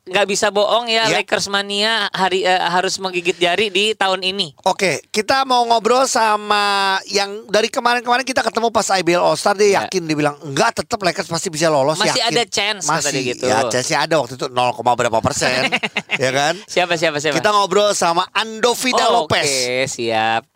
nggak 0.05 0.25
bisa 0.25 0.47
bohong 0.49 0.85
ya, 0.85 1.05
Ya. 1.05 1.17
Lakers 1.17 1.49
mania 1.49 2.05
hari 2.09 2.41
eh, 2.41 2.61
harus 2.61 2.97
menggigit 2.97 3.35
jari 3.35 3.67
di 3.67 3.91
tahun 3.91 4.21
ini. 4.21 4.53
Oke, 4.63 5.01
kita 5.09 5.43
mau 5.43 5.65
ngobrol 5.65 6.05
sama 6.05 6.61
yang 7.05 7.49
dari 7.49 7.67
kemarin-kemarin 7.67 8.21
kita 8.21 8.39
ketemu 8.39 8.69
pas 8.69 8.85
IBL 8.87 9.17
All 9.19 9.33
Star 9.33 9.53
dia 9.53 9.65
Ya. 9.65 9.73
yakin 9.83 10.05
dia 10.05 10.13
bilang 10.13 10.37
enggak 10.41 10.77
tetap 10.77 11.01
Lakers 11.01 11.25
pasti 11.25 11.49
bisa 11.49 11.67
lolos 11.67 11.97
Masih 11.97 12.21
yakin. 12.21 12.31
ada 12.31 12.43
chance, 12.45 12.85
Masih 12.85 13.11
dia 13.11 13.23
gitu. 13.33 13.45
ya 13.45 13.65
chance-nya 13.65 14.05
ada 14.05 14.15
waktu 14.17 14.37
itu 14.37 14.45
0, 14.47 14.55
berapa 14.95 15.19
persen 15.19 15.73
ya 16.23 16.29
kan? 16.29 16.53
Siapa 16.63 16.95
siapa 16.95 17.17
siapa? 17.17 17.35
Kita 17.35 17.49
ngobrol 17.49 17.91
sama 17.91 18.29
Ando 18.31 18.77
Vida 18.77 19.09
Oh, 19.09 19.25
Lopez. 19.25 19.41
Oke, 19.43 19.89
siap. 19.89 20.54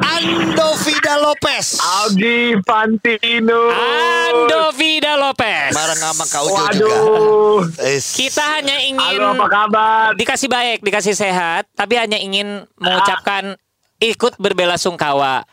Ando 0.00 0.68
Vida 0.80 1.14
Lopez. 1.20 1.76
Aldi 1.80 2.56
Fantino. 2.64 3.68
Ando 3.68 4.72
Vida 4.76 5.16
Lopez. 5.20 5.72
Bareng 5.76 6.00
sama 6.00 6.24
Kak 6.24 6.42
Ujo 6.44 6.64
juga. 6.72 6.88
Waduh. 6.88 7.60
Es. 7.84 8.16
Kita 8.16 8.60
hanya 8.60 8.80
ingin 8.80 9.20
Halo 9.20 9.36
apa 9.36 9.46
kabar? 9.48 10.06
dikasih 10.16 10.48
baik, 10.48 10.80
dikasih 10.80 11.12
sehat, 11.12 11.68
tapi 11.76 12.00
hanya 12.00 12.16
ingin 12.16 12.64
mengucapkan 12.80 13.56
ikut 14.00 14.40
berbela 14.40 14.80
sungkawa. 14.80 15.44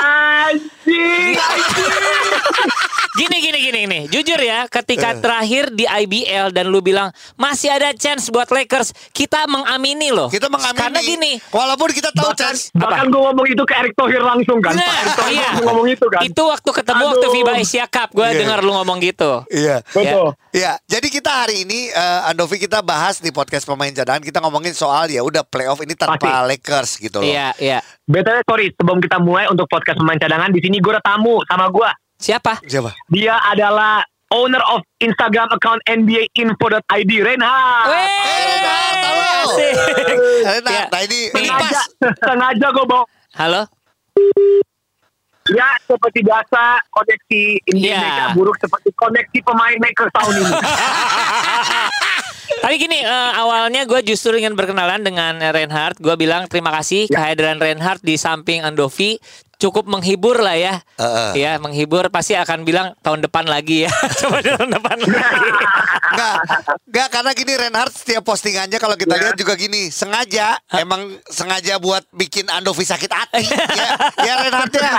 Anjing. 0.00 1.36
Gini 3.10 3.42
gini 3.42 3.58
gini 3.58 3.80
nih, 3.90 4.02
jujur 4.06 4.38
ya, 4.38 4.70
ketika 4.70 5.18
terakhir 5.18 5.74
di 5.74 5.82
IBL 5.82 6.54
dan 6.54 6.70
lu 6.70 6.78
bilang 6.78 7.10
masih 7.34 7.66
ada 7.66 7.90
chance 7.90 8.30
buat 8.30 8.46
Lakers, 8.46 8.94
kita 9.10 9.50
mengamini 9.50 10.14
loh. 10.14 10.30
Kita 10.30 10.46
mengamini. 10.46 10.78
Karena 10.78 11.00
gini, 11.02 11.32
Walaupun 11.50 11.90
kita 11.90 12.14
tahu 12.14 12.30
Bahkan, 12.30 12.38
chance. 12.38 12.70
bahkan 12.70 13.10
gue 13.10 13.18
ngomong 13.18 13.46
itu 13.50 13.62
ke 13.66 13.74
Erick 13.74 13.94
Thohir 13.98 14.22
langsung 14.22 14.62
kan. 14.62 14.78
Nah, 14.78 14.86
Pak 14.86 14.94
Erick 15.02 15.16
Thohir 15.18 15.34
iya. 15.34 15.50
ngomong 15.58 15.86
itu 15.90 16.06
kan. 16.06 16.20
itu 16.22 16.42
waktu 16.46 16.70
ketemu 16.70 17.02
waktu 17.02 17.26
Aduh. 17.26 17.34
FIBA 17.34 17.52
Asia 17.58 17.86
Cup, 17.90 18.08
gue 18.14 18.26
Iya. 18.30 18.38
dengar 18.38 18.58
lu 18.62 18.70
ngomong 18.70 18.98
gitu. 19.02 19.42
Iya. 19.50 19.76
Betul. 19.90 20.28
Ya, 20.50 20.72
jadi 20.86 21.06
kita 21.10 21.30
hari 21.34 21.66
ini 21.66 21.90
eh, 21.90 22.20
Andovi 22.30 22.62
kita 22.62 22.78
bahas 22.78 23.18
di 23.18 23.34
podcast 23.34 23.66
pemain 23.66 23.90
cadangan 23.90 24.22
kita 24.22 24.38
ngomongin 24.38 24.70
soal 24.70 25.10
ya 25.10 25.26
udah 25.26 25.42
playoff 25.42 25.82
ini 25.82 25.98
tanpa 25.98 26.14
Pasti. 26.14 26.46
Lakers 26.54 26.90
gitu 27.02 27.18
loh. 27.18 27.26
Iya, 27.26 27.58
iya. 27.58 27.78
BTW 28.06 28.42
sorry 28.46 28.70
sebelum 28.74 28.98
kita 28.98 29.18
mulai 29.18 29.46
untuk 29.46 29.66
podcast 29.66 29.98
pemain 29.98 30.18
cadangan 30.18 30.50
di 30.50 30.62
sini 30.62 30.78
gue 30.78 30.94
ada 30.94 31.02
tamu 31.02 31.42
sama 31.46 31.66
gue. 31.66 31.90
Siapa? 32.20 32.60
Siapa? 32.62 32.92
Dia 33.08 33.40
adalah 33.42 34.04
owner 34.30 34.60
of 34.70 34.84
Instagram 35.00 35.48
account 35.50 35.80
NBA 35.88 36.28
Info.id 36.36 36.78
Eh, 37.10 37.20
Renhard, 37.24 37.88
halo. 37.88 39.24
asik. 39.42 39.74
Nah 40.92 41.00
ini 41.00 41.18
Sengaja, 41.32 41.80
sengaja 42.20 42.66
gue 42.70 42.84
bawa. 42.84 43.04
Halo? 43.34 43.62
Ya 45.50 45.66
seperti 45.82 46.20
biasa 46.20 46.62
koneksi. 46.92 47.42
Indonesia 47.66 48.36
buruk 48.36 48.60
seperti 48.60 48.92
koneksi 48.94 49.38
pemain 49.42 49.78
Lakers 49.80 50.12
tahun 50.12 50.34
ini. 50.36 50.52
Tapi 52.60 52.74
gini, 52.76 52.98
eh, 53.00 53.32
awalnya 53.34 53.88
gue 53.88 54.04
justru 54.04 54.36
ingin 54.36 54.52
berkenalan 54.52 55.00
dengan 55.00 55.40
Reinhardt. 55.40 55.96
Gue 55.96 56.14
bilang 56.14 56.44
terima 56.46 56.70
kasih 56.70 57.08
kehadiran 57.08 57.56
Reinhardt 57.56 58.04
di 58.04 58.14
samping 58.14 58.60
Andovi 58.60 59.16
cukup 59.60 59.84
menghibur 59.84 60.40
lah 60.40 60.56
ya. 60.56 60.80
Heeh. 60.96 61.30
Ya, 61.36 61.52
menghibur 61.60 62.08
pasti 62.08 62.32
akan 62.32 62.64
bilang 62.64 62.96
tahun 63.04 63.20
depan 63.22 63.44
lagi 63.44 63.84
ya. 63.84 63.92
Coba 64.24 64.40
tahun 64.40 64.72
depan 64.72 64.96
lagi. 64.96 65.50
Enggak, 66.10 66.36
enggak 66.88 67.08
karena 67.12 67.30
gini 67.36 67.52
Renhard 67.54 67.92
setiap 67.92 68.24
postingannya 68.24 68.80
kalau 68.80 68.96
kita 68.96 69.14
Ya. 69.14 69.20
lihat 69.30 69.36
juga 69.36 69.54
gini, 69.54 69.92
sengaja 69.92 70.56
emang 70.74 71.12
sengaja 71.28 71.76
buat 71.76 72.02
bikin 72.10 72.48
Andovi 72.48 72.82
sakit 72.82 73.12
hati. 73.12 73.44
ya, 73.78 73.88
ya 74.18 74.34
Renhard 74.42 74.72
ya. 74.72 74.96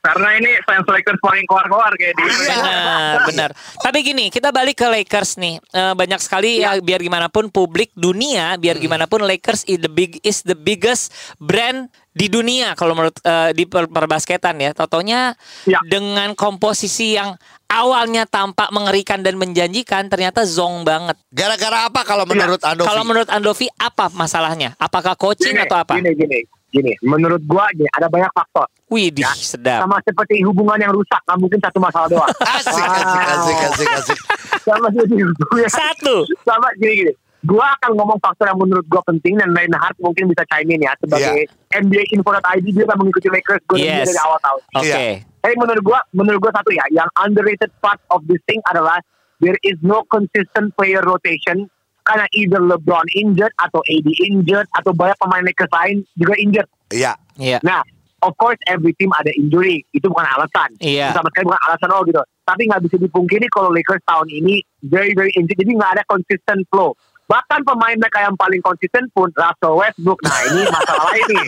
Karena 0.00 0.32
ini 0.32 0.48
fans 0.64 0.88
Lakers 0.88 1.20
paling 1.20 1.44
keluar-keluar 1.44 1.92
kayak 1.92 2.16
di 2.16 2.24
Iya. 2.24 2.56
Benar, 2.56 3.16
benar. 3.28 3.50
Tapi 3.76 3.98
gini, 4.00 4.32
kita 4.32 4.48
balik 4.48 4.80
ke 4.80 4.88
Lakers 4.88 5.36
nih. 5.36 5.60
Eh, 5.60 5.92
banyak 5.92 6.16
sekali 6.18 6.64
ya. 6.64 6.80
biar 6.80 7.04
gimana 7.04 7.28
pun 7.28 7.52
publik 7.52 7.92
dunia, 7.92 8.56
biar 8.56 8.80
gimana 8.80 9.04
pun 9.04 9.20
Lakers 9.20 9.68
is 9.68 9.76
the 9.76 9.92
big 9.92 10.16
is 10.24 10.40
the 10.40 10.56
biggest 10.56 11.12
brand 11.36 11.86
di 12.10 12.26
dunia 12.26 12.72
kalau 12.74 12.96
menurut 12.96 13.20
eh, 13.20 13.52
di 13.52 13.68
per, 13.68 13.92
perbasketan 13.92 14.56
ya. 14.56 14.72
Totonya 14.72 15.36
Ya. 15.68 15.76
dengan 15.84 16.32
komposisi 16.32 17.20
yang 17.20 17.36
awalnya 17.68 18.24
tampak 18.24 18.72
mengerikan 18.72 19.20
dan 19.20 19.36
menjanjikan 19.36 20.08
ternyata 20.08 20.48
zong 20.48 20.80
banget. 20.82 21.20
Gara-gara 21.28 21.86
apa 21.86 22.00
kalau 22.02 22.24
menurut 22.24 22.58
Andovi? 22.64 22.88
Kalau 22.88 23.02
menurut 23.04 23.28
Andovi 23.28 23.68
apa 23.76 24.08
masalahnya? 24.10 24.72
Apakah 24.80 25.12
coaching 25.12 25.54
Gini, 25.54 25.68
atau 25.68 25.76
apa? 25.76 26.00
Gini, 26.00 26.16
gini, 26.16 26.40
gini. 26.70 26.94
Menurut 27.00 27.42
gua 27.42 27.66
gini, 27.70 27.90
ada 27.90 28.06
banyak 28.06 28.30
faktor. 28.30 28.66
Wih, 28.86 29.10
Ya. 29.12 29.30
sedap. 29.32 29.84
Sama 29.84 29.98
seperti 30.00 30.42
hubungan 30.42 30.74
yang 30.76 30.90
rusak, 30.90 31.20
nggak 31.22 31.38
mungkin 31.38 31.58
satu 31.58 31.78
masalah 31.78 32.08
doang. 32.08 32.30
Asik, 32.56 32.74
asik, 32.74 33.06
asik, 33.20 33.58
asik, 33.62 33.88
asik. 33.92 34.18
Sama 34.60 34.86
seperti 34.88 35.14
hubungan. 35.18 35.68
Satu. 35.68 36.14
Sama 36.42 36.66
gini, 36.76 36.94
gini. 37.00 37.12
gua 37.40 37.72
akan 37.74 37.96
ngomong 37.96 38.20
faktor 38.20 38.46
yang 38.46 38.58
menurut 38.58 38.84
gua 38.84 39.00
penting 39.02 39.32
dan 39.34 39.50
Reinhardt 39.50 39.96
mungkin 39.96 40.28
bisa 40.28 40.44
chime 40.46 40.70
in 40.70 40.84
ya 40.84 40.92
sebagai 40.98 41.48
NBA 41.72 42.12
Info.id 42.12 42.36
dia 42.68 42.84
kan 42.84 42.96
mengikuti 42.96 43.28
Lakers 43.28 43.64
gua 43.64 43.78
Yes. 43.80 44.06
dari 44.06 44.20
awal 44.20 44.38
tahun. 44.38 44.60
Oke. 44.76 44.84
Iya. 44.84 44.98
Tapi 45.40 45.54
menurut 45.56 45.80
gua, 45.80 45.98
menurut 46.12 46.36
gua 46.38 46.52
satu 46.52 46.68
ya, 46.68 46.84
yang 46.90 47.08
underrated 47.16 47.72
part 47.80 47.96
of 48.08 48.20
this 48.28 48.44
thing 48.44 48.60
adalah 48.68 49.00
there 49.40 49.56
is 49.62 49.80
no 49.80 50.04
consistent 50.06 50.68
player 50.76 51.00
rotation 51.00 51.64
karena 52.10 52.26
either 52.34 52.58
LeBron 52.58 53.06
injured 53.14 53.54
atau 53.62 53.78
AD 53.86 54.08
injured 54.26 54.66
atau 54.74 54.90
banyak 54.90 55.14
pemain 55.22 55.46
Lakers 55.46 55.70
lain 55.70 56.02
juga 56.18 56.34
injured. 56.42 56.68
Iya. 56.90 57.14
Iya. 57.38 57.62
Nah, 57.62 57.86
of 58.26 58.34
course 58.34 58.58
every 58.66 58.90
team 58.98 59.14
ada 59.14 59.30
injury, 59.38 59.86
itu 59.94 60.10
bukan 60.10 60.26
alasan. 60.26 60.74
Iya. 60.82 61.14
Itu 61.14 61.22
sama 61.22 61.30
sekali 61.30 61.46
bukan 61.54 61.62
alasan 61.70 61.88
oh 61.94 62.02
gitu. 62.02 62.18
Tapi 62.42 62.66
nggak 62.66 62.82
bisa 62.90 62.96
dipungkiri 62.98 63.46
kalau 63.54 63.70
Lakers 63.70 64.02
tahun 64.10 64.26
ini 64.26 64.58
very 64.90 65.14
very 65.14 65.30
injured, 65.38 65.54
jadi 65.54 65.70
nggak 65.70 65.92
ada 65.94 66.02
consistent 66.10 66.66
flow. 66.66 66.98
Bahkan 67.30 67.62
pemain 67.62 67.94
mereka 67.94 68.26
yang 68.26 68.34
paling 68.34 68.58
konsisten 68.58 69.06
pun 69.14 69.30
Russell 69.38 69.78
Westbrook. 69.78 70.18
Nah 70.26 70.38
ini 70.50 70.66
masalah 70.66 71.04
lain 71.14 71.26
nih. 71.30 71.46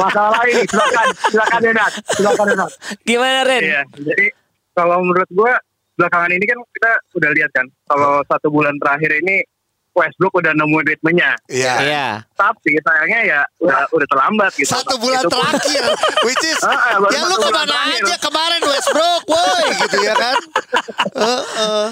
Masalah 0.00 0.30
lain 0.40 0.52
nih. 0.56 0.66
Silakan, 0.72 1.06
silakan 1.28 1.60
Renat. 1.60 1.92
Silakan 2.16 2.46
Renat. 2.56 2.70
Gimana 3.04 3.38
Ren? 3.44 3.62
Iya, 3.68 3.82
jadi 4.00 4.26
kalau 4.72 5.04
menurut 5.04 5.28
gua 5.36 5.60
belakangan 6.00 6.32
ini 6.32 6.44
kan 6.48 6.56
kita 6.72 6.92
udah 7.20 7.30
lihat 7.36 7.50
kan, 7.52 7.68
kalau 7.84 8.24
satu 8.24 8.48
bulan 8.48 8.72
terakhir 8.80 9.12
ini 9.20 9.44
Westbrook 9.90 10.32
udah 10.32 10.52
nemuin 10.52 10.86
ritmenya. 10.86 11.34
Iya. 11.46 11.74
Iya. 11.80 12.06
Tapi 12.32 12.78
sayangnya 12.78 13.20
ya 13.24 13.40
udah 13.58 13.90
udah 13.90 14.06
terlambat 14.06 14.52
gitu. 14.54 14.70
Satu 14.70 14.94
bulan 14.96 15.20
Itu 15.20 15.30
terakhir 15.30 15.82
Which 16.22 16.44
is 16.44 16.60
ah, 16.64 16.96
baru 16.96 17.10
Ya 17.10 17.22
lu 17.22 17.36
ke 17.36 17.48
mana 17.48 17.66
terakhir. 17.66 18.02
aja 18.02 18.16
kemarin 18.20 18.60
Westbrook 18.64 19.22
Woi 19.26 19.64
gitu 19.76 19.98
ya 20.00 20.14
kan 20.14 20.36
Heeh. 21.20 21.86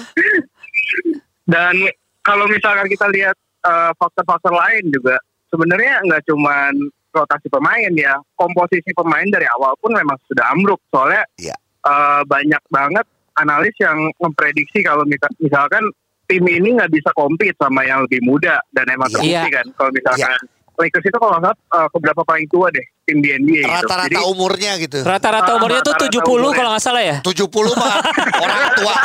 Dan 1.45 1.75
kalau 2.21 2.45
misalkan 2.47 2.87
kita 2.87 3.09
lihat 3.09 3.35
eh, 3.61 3.91
faktor-faktor 3.95 4.53
lain 4.53 4.83
juga, 4.89 5.17
sebenarnya 5.47 5.99
nggak 6.05 6.23
cuman 6.25 6.73
rotasi 7.09 7.49
pemain 7.49 7.91
ya, 7.91 8.15
komposisi 8.33 8.93
pemain 8.93 9.25
dari 9.27 9.49
awal 9.51 9.73
pun 9.77 9.91
memang 9.91 10.15
sudah 10.23 10.45
ambruk. 10.49 10.79
Soalnya 10.87 11.25
Iya. 11.35 11.55
eh, 11.81 12.21
banyak 12.23 12.63
banget 12.69 13.05
analis 13.35 13.73
yang 13.77 13.97
memprediksi 14.17 14.83
kalau 14.83 15.01
misa- 15.03 15.31
misalkan 15.37 15.81
tim 16.29 16.45
ini 16.45 16.77
nggak 16.77 16.93
bisa 16.93 17.09
compete 17.11 17.57
sama 17.57 17.81
yang 17.81 18.05
lebih 18.05 18.21
muda 18.21 18.61
dan 18.69 18.85
emang 18.87 19.09
terbukti 19.09 19.49
kan. 19.49 19.65
Kalau 19.73 19.89
misalkan 19.89 20.37
Lakers 20.79 21.03
itu 21.03 21.17
kalau 21.17 21.35
nggak 21.35 21.43
salah 21.43 21.57
eh, 21.75 21.87
keberapa 21.91 22.21
paling 22.23 22.47
tua 22.47 22.67
deh 22.69 22.85
tim 23.03 23.19
di 23.19 23.29
NBA 23.33 23.65
gitu. 23.65 23.73
Rata-rata 23.75 24.07
Jadi 24.07 24.17
umurnya 24.23 24.71
gitu 24.77 24.97
Rata-rata 25.01 25.49
Ah, 25.49 25.57
umurnya 25.57 25.81
tuh 25.81 25.95
70 25.97 26.23
umurnya. 26.23 26.55
kalau 26.55 26.69
nggak 26.71 26.85
salah 26.85 27.03
ya. 27.03 27.17
70 27.19 27.51
mah 27.75 27.95
orang 28.45 28.61
tua 28.77 28.95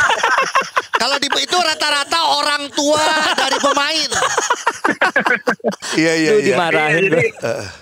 Kalau 0.95 1.15
di 1.17 1.27
itu 1.27 1.57
rata-rata 1.59 2.19
orang 2.39 2.63
tua 2.71 3.03
dari 3.35 3.57
pemain 3.59 4.09
Iya 5.95 6.13
iya 6.13 6.31
iya 6.31 6.45
dimarahin. 6.45 7.01
Iya, 7.01 7.09
jadi, 7.09 7.27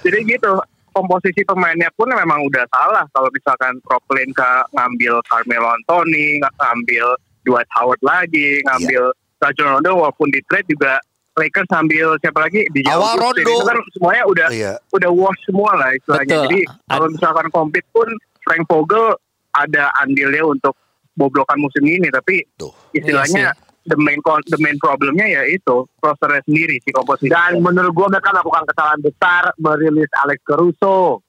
jadi 0.02 0.18
gitu 0.28 0.52
komposisi 0.90 1.42
pemainnya 1.44 1.90
pun 1.94 2.06
memang 2.08 2.42
udah 2.44 2.66
salah 2.70 3.06
kalau 3.10 3.30
misalkan 3.30 3.78
Brooklyn 3.82 4.30
ke 4.32 4.50
ngambil 4.72 5.22
Carmelo 5.26 5.70
Anthony 5.72 6.38
ng- 6.38 6.56
ngambil 6.56 7.06
Dwight 7.44 7.70
Howard 7.74 8.02
lagi 8.02 8.58
ngambil 8.64 9.10
Rajon 9.44 9.68
Rondo 9.70 9.92
walaupun 9.94 10.32
di 10.32 10.40
trade 10.48 10.68
juga 10.68 10.98
Lakers 11.34 11.66
ngambil 11.68 12.08
siapa 12.22 12.40
lagi 12.40 12.62
di 12.70 12.86
Awal 12.86 13.18
Rondo. 13.18 13.42
itu 13.42 13.54
kan 13.60 13.78
semuanya 13.92 14.24
udah 14.24 14.48
Iya. 14.50 14.74
udah 14.90 15.10
wash 15.12 15.42
semua 15.44 15.72
lah 15.74 15.90
istilahnya 15.92 16.30
Betul. 16.30 16.44
jadi 16.48 16.60
kalau 16.88 17.06
misalkan 17.10 17.48
compete 17.50 17.88
pun 17.90 18.08
Frank 18.42 18.64
Vogel 18.66 19.18
ada 19.52 19.90
andilnya 20.00 20.46
untuk 20.46 20.78
boblokan 21.14 21.58
musim 21.58 21.84
ini 21.84 22.08
tapi 22.08 22.42
Tuh. 22.56 22.72
istilahnya 22.92 23.52
Iya 23.52 23.72
the 23.84 24.00
main 24.00 24.16
the 24.48 24.56
main 24.58 24.80
problemnya 24.80 25.28
ya 25.28 25.44
itu 25.44 25.84
rosternya 26.00 26.40
sendiri 26.48 26.80
si 26.80 26.96
komposisi 26.96 27.28
Dan 27.28 27.60
menurut 27.60 27.92
gue 27.92 28.08
mereka 28.10 28.32
melakukan 28.32 28.64
kesalahan 28.64 29.02
besar 29.04 29.52
merilis 29.60 30.08
Alex 30.24 30.40
Caruso, 30.48 31.20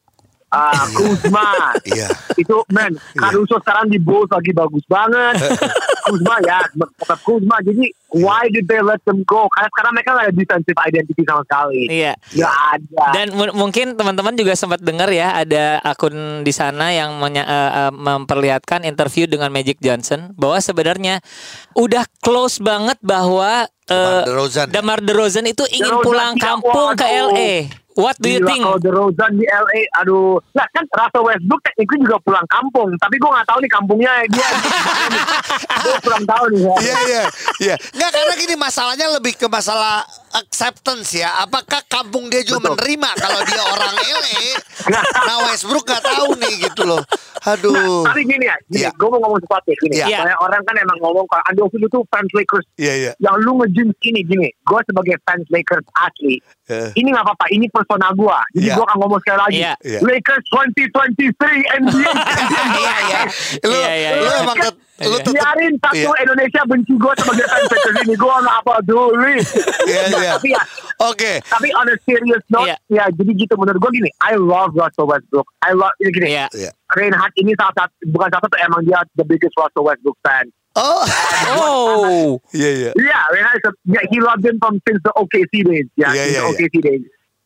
uh, 0.51 0.85
Kuzma. 0.91 1.73
Iya 1.85 2.09
itu 2.35 2.57
men 2.69 2.93
Caruso 3.15 3.57
sekarang 3.57 3.87
di 3.87 3.97
Bulls 3.97 4.29
lagi 4.29 4.51
bagus 4.51 4.85
banget. 4.85 5.39
Kuzma 6.05 6.37
ya 6.43 6.61
tetap 6.75 7.19
Kuzma. 7.23 7.57
Jadi 7.61 7.89
why 8.11 8.47
did 8.49 8.67
they 8.67 8.79
let 8.79 9.01
them 9.03 9.23
go? 9.25 9.47
Karena 9.49 9.69
sekarang 9.71 9.93
mereka 9.93 10.11
nggak 10.13 10.27
ada 10.27 10.35
defensive 10.35 10.79
identity 10.81 11.23
sama 11.23 11.43
sekali. 11.43 11.83
Iya. 11.89 12.13
Nggak 12.31 12.55
ada. 12.73 13.05
Dan 13.13 13.27
mu- 13.33 13.55
mungkin 13.57 13.95
teman-teman 13.95 14.35
juga 14.35 14.53
sempat 14.55 14.81
dengar 14.81 15.09
ya 15.09 15.33
ada 15.35 15.81
akun 15.81 16.43
di 16.43 16.53
sana 16.53 16.91
yang 16.91 17.17
menya- 17.17 17.47
eh, 17.47 17.73
eh, 17.81 17.93
memperlihatkan 17.93 18.83
interview 18.83 19.25
dengan 19.25 19.49
Magic 19.49 19.79
Johnson 19.79 20.35
bahwa 20.35 20.59
sebenarnya 20.59 21.23
udah 21.75 22.05
close 22.21 22.59
banget 22.59 22.99
bahwa 23.01 23.67
Demar 23.85 24.17
eh, 24.17 24.25
DeRozan. 24.25 24.67
Demar 24.69 24.99
DeRozan 25.01 25.45
itu 25.45 25.65
ingin 25.69 25.93
DeRozan 25.93 26.05
pulang 26.05 26.33
kampung 26.37 26.89
ke. 26.95 27.05
LA. 27.05 27.53
What 27.95 28.19
do 28.19 28.27
you 28.27 28.43
Gila, 28.43 28.49
think? 28.51 28.63
Kalau 28.67 28.79
DeRozan 28.83 29.39
di 29.39 29.47
LA, 29.47 29.81
aduh. 30.03 30.43
Nah 30.51 30.67
kan 30.75 30.83
Russell 30.91 31.25
Westbrook 31.31 31.63
tekniknya 31.63 31.99
juga 32.11 32.17
pulang 32.27 32.47
kampung. 32.51 32.91
Tapi 32.99 33.15
gue 33.23 33.31
nggak 33.31 33.47
tahu 33.47 33.59
nih 33.63 33.71
kampungnya 33.71 34.13
dia. 34.35 34.49
gue 35.87 35.97
kurang 36.03 36.25
tahu 36.27 36.45
nih. 36.51 36.61
Ya. 36.67 36.75
Iya 36.75 36.97
iya 37.07 37.23
iya. 37.63 37.75
Enggak 37.95 38.11
karena 38.11 38.33
gini 38.35 38.55
masalahnya 38.59 39.07
lebih 39.15 39.39
ke 39.39 39.47
masalah 39.47 40.03
acceptance 40.35 41.15
ya. 41.15 41.31
Apakah 41.41 41.81
kampung 41.85 42.27
dia 42.27 42.43
juga 42.43 42.61
Betul. 42.61 42.71
menerima 42.77 43.11
kalau 43.17 43.41
dia 43.43 43.63
orang 43.73 43.95
LA? 43.95 44.43
Nah 45.25 45.37
Westbrook 45.47 45.85
gak 45.85 46.03
tahu 46.03 46.35
nih 46.37 46.55
gitu 46.65 46.83
loh. 46.85 47.03
Aduh. 47.45 48.03
Tapi 48.03 48.25
gini 48.25 48.45
ya, 48.45 48.57
gini, 48.65 48.81
Iya. 48.81 48.91
gue 48.91 49.05
mau 49.07 49.21
ngomong 49.21 49.37
sesuatu 49.39 49.69
ya. 49.69 49.77
Gini, 49.79 49.95
Iya. 50.01 50.19
Banyak 50.19 50.41
orang 50.41 50.61
kan 50.65 50.75
emang 50.77 50.99
ngomong 50.99 51.25
kalau 51.29 51.45
Andi 51.45 51.61
Ovi 51.61 51.77
itu 51.79 51.99
fans 52.09 52.31
Lakers. 52.33 52.67
Iya 52.75 52.95
iya. 52.97 53.13
Yang 53.21 53.37
lu 53.45 53.53
ngejinx 53.61 53.93
ini 54.03 54.21
gini, 54.25 54.49
gue 54.51 54.81
sebagai 54.83 55.17
fans 55.23 55.45
Lakers 55.49 55.85
asli, 55.95 56.41
Eh. 56.65 56.89
ini 56.97 57.13
nggak 57.13 57.21
apa-apa, 57.21 57.45
ini 57.53 57.69
persona 57.69 58.09
gue. 58.11 58.39
Jadi 58.57 58.65
Iya. 58.65 58.75
gue 58.75 58.85
akan 58.85 58.97
ngomong 58.97 59.21
sekali 59.21 59.39
lagi. 59.39 59.59
Iya. 59.61 59.73
Iya. 59.85 59.99
Lakers 60.01 60.45
2023 60.49 61.49
NBA. 61.79 62.13
Iya 62.81 62.95
iya. 63.05 63.21
Lu 63.61 63.75
Iya, 63.77 63.93
iya, 63.93 64.09
lu 64.17 64.25
iya. 64.25 64.41
emang 64.41 64.57
lu 65.03 65.19
tetep 65.19 65.35
Biarin 65.35 65.75
satu 65.83 66.07
Iya. 66.07 66.23
Indonesia 66.23 66.61
benci 66.71 66.95
gue 66.95 67.13
sebagai 67.19 67.47
fans 67.51 67.67
Lakers 67.67 67.97
ini, 68.07 68.15
gue 68.15 68.35
nggak 68.39 68.61
peduli. 68.63 69.35
Iya 69.91 70.01
Nah, 70.07 70.21
iya. 70.23 70.33
Tapi 70.39 70.49
ya, 70.55 70.63
Oke. 71.03 71.33
tapi 71.43 71.69
on 71.75 71.91
a 71.91 71.97
serious 72.07 72.45
note, 72.47 72.71
Iya. 72.71 72.77
ya 72.87 73.05
jadi 73.11 73.33
gitu 73.35 73.55
menurut 73.59 73.83
gue 73.83 73.93
gini, 73.99 74.11
I 74.23 74.39
love 74.39 74.71
Russell 74.79 75.11
Westbrook. 75.11 75.51
I 75.67 75.75
love 75.75 75.91
ini 75.99 76.11
gini. 76.15 76.27
Iya. 76.31 76.47
Iya. 76.55 76.71
Reinhardt 76.95 77.35
ini 77.35 77.59
salah 77.59 77.75
satu 77.75 77.95
bukan 78.07 78.31
salah 78.31 78.43
satu 78.47 78.57
emang 78.63 78.87
dia 78.87 79.03
the 79.19 79.27
biggest 79.27 79.59
Russell 79.59 79.83
Westbrook 79.83 80.15
fan. 80.23 80.47
Oh. 80.75 81.03
Oh. 81.59 82.27
Iya 82.55 82.71
iya. 82.71 82.91
Yeah, 82.95 83.23
Reinhardt 83.35 83.63
yeah, 83.87 84.05
he 84.11 84.19
loved 84.23 84.47
him 84.47 84.63
from 84.63 84.79
since 84.87 85.03
the 85.03 85.11
OKC 85.15 85.67
days. 85.67 85.91
Yeah, 85.95 86.15
Yeah, 86.15 86.23
since 86.23 86.35
yeah, 86.35 86.43
the 86.43 86.51
OKC 86.55 86.75
days. 86.81 87.03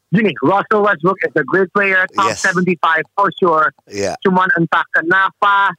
Gini, 0.08 0.32
Russell 0.40 0.80
Westbrook 0.88 1.20
is 1.20 1.36
a 1.36 1.44
great 1.44 1.68
player, 1.76 2.08
top 2.16 2.32
Yes. 2.32 2.40
75 2.40 3.04
for 3.12 3.28
sure. 3.36 3.68
Iya. 3.84 4.16
Cuman 4.24 4.48
entah 4.56 4.80
kenapa 4.96 5.76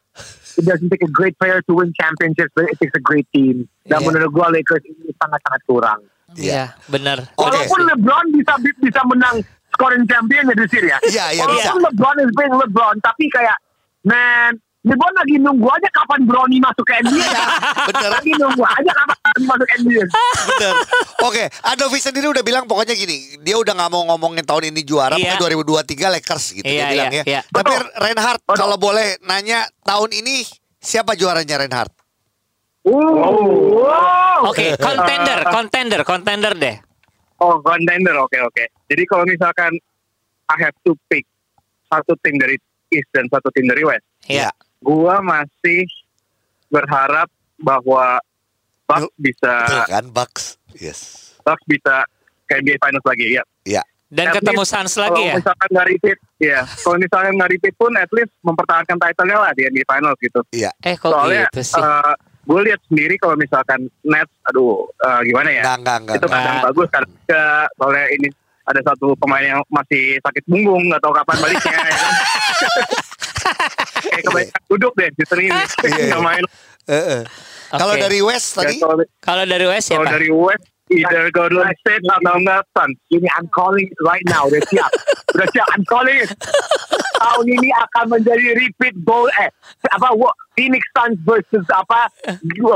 it 0.54 0.70
doesn't 0.70 0.94
take 0.94 1.02
a 1.02 1.10
great 1.10 1.34
player 1.42 1.66
to 1.66 1.74
win 1.74 1.90
championships, 1.98 2.54
but 2.54 2.70
it 2.70 2.78
takes 2.78 2.94
a 2.94 3.02
great 3.02 3.26
team. 3.34 3.66
Dan 3.90 4.06
Yeah. 4.06 4.06
menurut 4.06 4.30
gua 4.30 4.54
Lakers 4.54 4.86
ini 4.86 5.10
sangat-sangat 5.18 5.62
kurang. 5.66 6.00
Iya, 6.38 6.78
benar. 6.86 7.26
Oke. 7.42 7.50
Walaupun 7.50 7.90
LeBron 7.90 8.26
bisa 8.38 8.54
bisa 8.78 9.02
menang 9.10 9.42
scoring 9.74 10.06
champion 10.06 10.46
ya 10.46 10.56
di 10.62 10.68
sini 10.70 10.88
ya. 10.94 11.00
Iya, 11.02 11.26
iya, 11.34 11.44
bisa. 11.50 11.74
Walaupun 11.74 11.82
LeBron 11.90 12.16
is 12.22 12.32
being 12.38 12.54
LeBron, 12.54 12.96
tapi 13.02 13.26
kayak 13.34 13.58
man, 14.06 14.54
LeBron 14.80 15.12
lagi 15.12 15.36
nunggu 15.36 15.68
aja 15.68 15.90
kapan 15.92 16.24
Brony 16.24 16.56
masuk 16.58 16.88
ke 16.88 17.04
NBA. 17.04 17.20
Iya, 17.20 17.44
bener. 17.92 18.10
Lagi 18.16 18.32
nunggu 18.32 18.64
aja 18.64 18.92
kapan 18.96 19.18
Brony 19.20 19.44
masuk 19.46 19.66
ke 19.66 19.76
NBA. 19.84 20.04
Bener. 20.48 20.74
Oke, 21.20 21.44
Adovi 21.68 22.00
sendiri 22.00 22.28
udah 22.28 22.40
bilang 22.40 22.64
pokoknya 22.64 22.96
gini, 22.96 23.18
dia 23.40 23.60
udah 23.60 23.76
nggak 23.76 23.92
mau 23.92 24.08
ngomongin 24.08 24.40
tahun 24.42 24.72
ini 24.72 24.82
juara, 24.82 25.20
Iya. 25.20 25.36
pokoknya 25.36 25.60
2023 25.84 26.16
Lakers 26.16 26.46
gitu 26.54 26.64
Iya, 26.64 26.72
dia 26.72 26.86
bilang 26.90 27.12
iya, 27.12 27.20
ya. 27.20 27.24
iya. 27.28 27.42
Tapi 27.44 27.60
Betul. 27.68 27.84
Reinhardt 28.00 28.42
Betul. 28.42 28.56
kalau 28.56 28.78
boleh 28.78 29.08
nanya 29.22 29.60
tahun 29.84 30.10
ini 30.16 30.48
siapa 30.80 31.12
juaranya 31.14 31.60
Reinhardt? 31.60 31.92
Oh. 32.88 33.84
Wow. 33.84 34.48
Oke, 34.48 34.80
contender, 34.80 35.44
contender, 35.56 36.02
contender 36.04 36.54
deh. 36.56 36.76
Oh, 37.38 37.60
contender, 37.60 38.16
oke 38.16 38.40
oke. 38.42 38.64
Jadi 38.88 39.04
kalau 39.04 39.28
misalkan 39.28 39.76
I 40.48 40.56
have 40.58 40.76
to 40.82 40.96
pick 41.12 41.28
satu 41.86 42.16
tim 42.24 42.40
dari 42.40 42.56
East 42.90 43.12
dan 43.12 43.28
satu 43.28 43.52
tim 43.52 43.68
dari 43.68 43.84
West, 43.84 44.08
Iya. 44.26 44.48
Gua 44.80 45.20
masih 45.20 45.86
berharap 46.70 47.28
bahwa 47.60 48.22
Bucks 48.90 49.06
Betul 49.14 49.22
bisa 49.22 49.54
kan 49.86 50.06
Bucks? 50.10 50.44
Yes. 50.74 51.00
Bucks 51.46 51.62
bisa 51.70 52.06
ke 52.50 52.58
NBA 52.58 52.82
Finals 52.82 53.06
lagi 53.06 53.38
ya. 53.38 53.44
Iya. 53.66 53.84
Dan 54.10 54.34
At 54.34 54.42
ketemu 54.42 54.66
least 54.66 54.74
Suns 54.74 54.94
Kalau 54.98 55.06
lagi 55.06 55.22
ya. 55.22 55.34
misalkan 55.38 55.68
nggak 55.70 55.88
repeat, 55.94 56.20
ya. 56.42 56.60
Kalau 56.66 56.98
misalkan 56.98 57.32
nggak 57.38 57.52
repeat 57.54 57.76
pun, 57.78 57.92
at 57.94 58.10
least 58.10 58.34
mempertahankan 58.42 58.98
title-nya 58.98 59.38
lah 59.38 59.52
di 59.54 59.62
NBA 59.70 59.86
Finals 59.86 60.18
gitu. 60.18 60.42
Iya. 60.50 60.74
Eh 60.82 60.98
kok 60.98 61.14
Soalnya 61.14 61.46
gitu 61.54 61.62
sih? 61.62 61.84
gue 62.50 62.60
lihat 62.66 62.82
sendiri 62.90 63.14
kalau 63.22 63.38
misalkan 63.38 63.86
Nets, 64.02 64.34
aduh 64.50 64.90
eh, 65.06 65.22
gimana 65.30 65.50
ya? 65.54 65.62
Enggak, 65.62 65.78
enggak, 65.78 65.98
enggak. 66.02 66.16
itu 66.18 66.26
enggak. 66.26 66.34
kadang 66.42 66.50
Nggak. 66.58 66.66
bagus 66.74 66.88
kadang 66.90 67.12
enggak 67.14 67.66
soalnya 67.78 68.06
ini 68.10 68.28
ada 68.70 68.82
satu 68.86 69.08
pemain 69.18 69.46
yang 69.46 69.62
masih 69.70 70.04
sakit 70.26 70.44
punggung 70.50 70.84
nggak 70.90 71.02
tahu 71.06 71.14
kapan 71.14 71.38
baliknya 71.46 71.78
ya 71.78 71.94
kan? 71.94 72.14
kayak 74.04 74.24
kebanyakan 74.24 74.64
duduk 74.68 74.94
deh 74.96 75.10
di 75.10 75.24
sini 75.24 75.44
Iya, 75.46 75.64
iya. 75.88 76.06
nggak 76.08 76.24
main 76.24 76.46
Eh, 76.90 76.96
eh. 76.96 77.22
Kalau 77.70 77.94
Oke. 77.94 78.02
dari 78.02 78.20
West 78.20 78.50
Ya, 78.52 78.66
tadi? 78.66 78.76
kalau 78.78 78.96
Kalau 79.22 79.44
dari 79.46 79.66
West 79.66 79.88
kalau 79.88 80.02
siapa? 80.02 80.10
dari 80.12 80.30
West 80.34 80.66
Either 80.90 81.30
Golden 81.30 81.70
State 81.80 82.02
atau 82.04 82.34
enggak 82.36 82.66
Suns. 82.74 82.98
Ini 83.10 83.28
I'm 83.38 83.46
calling 83.50 83.86
it 83.86 84.00
right 84.02 84.26
now. 84.26 84.50
Udah 84.50 84.62
siap. 84.68 84.90
Udah 85.32 85.48
siap. 85.54 85.68
I'm 85.72 85.86
calling 85.86 86.18
it. 86.18 86.30
Tahun 87.20 87.46
ini 87.46 87.70
akan 87.70 88.06
menjadi 88.10 88.48
repeat 88.56 88.96
goal 89.04 89.28
eh 89.38 89.52
apa 89.92 90.08
Phoenix 90.56 90.82
Suns 90.92 91.20
versus 91.22 91.68
apa 91.70 92.08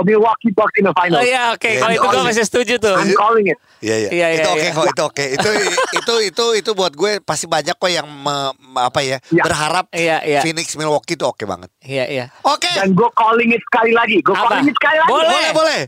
Milwaukee 0.04 0.52
Bucks 0.52 0.76
in 0.78 0.86
the 0.86 0.94
final. 0.94 1.20
Oh 1.20 1.26
iya 1.26 1.52
oke 1.52 1.64
Iya, 1.64 1.80
kalau 1.80 1.92
ini 1.92 1.98
itu 1.98 2.08
gue 2.12 2.24
masih 2.28 2.46
setuju 2.46 2.74
tuh. 2.78 2.96
I'm 2.96 3.16
calling 3.16 3.48
it. 3.48 3.58
Iya 3.80 3.96
iya. 3.98 4.10
Iya, 4.12 4.28
iya, 4.30 4.38
itu 4.40 4.50
oke 4.50 4.62
iya. 4.62 4.72
kok, 4.72 4.86
itu 4.86 5.02
oke. 5.04 5.26
Itu 5.26 5.50
itu 5.50 5.72
itu 5.96 6.14
itu 6.24 6.46
itu 6.60 6.72
buat 6.76 6.94
gue 6.94 7.12
pasti 7.20 7.48
banyak 7.48 7.76
kok 7.76 7.92
yang 7.92 8.08
me- 8.08 8.54
apa 8.76 9.00
ya, 9.02 9.18
Iya. 9.28 9.44
berharap 9.44 9.86
Iya, 9.92 10.18
iya. 10.24 10.40
Phoenix 10.40 10.76
Milwaukee 10.76 11.16
itu 11.16 11.24
oke 11.24 11.44
banget. 11.44 11.72
Iya 11.80 12.06
iya. 12.06 12.26
Oke. 12.44 12.68
Dan 12.72 12.94
gue 12.94 13.10
calling 13.16 13.50
it 13.50 13.64
sekali 13.64 13.92
lagi. 13.92 14.20
Gue 14.22 14.36
calling 14.36 14.64
it 14.64 14.76
sekali 14.76 14.98
lagi. 15.00 15.10
Boleh. 15.12 15.28
Boleh 15.28 15.52
boleh. 15.52 15.80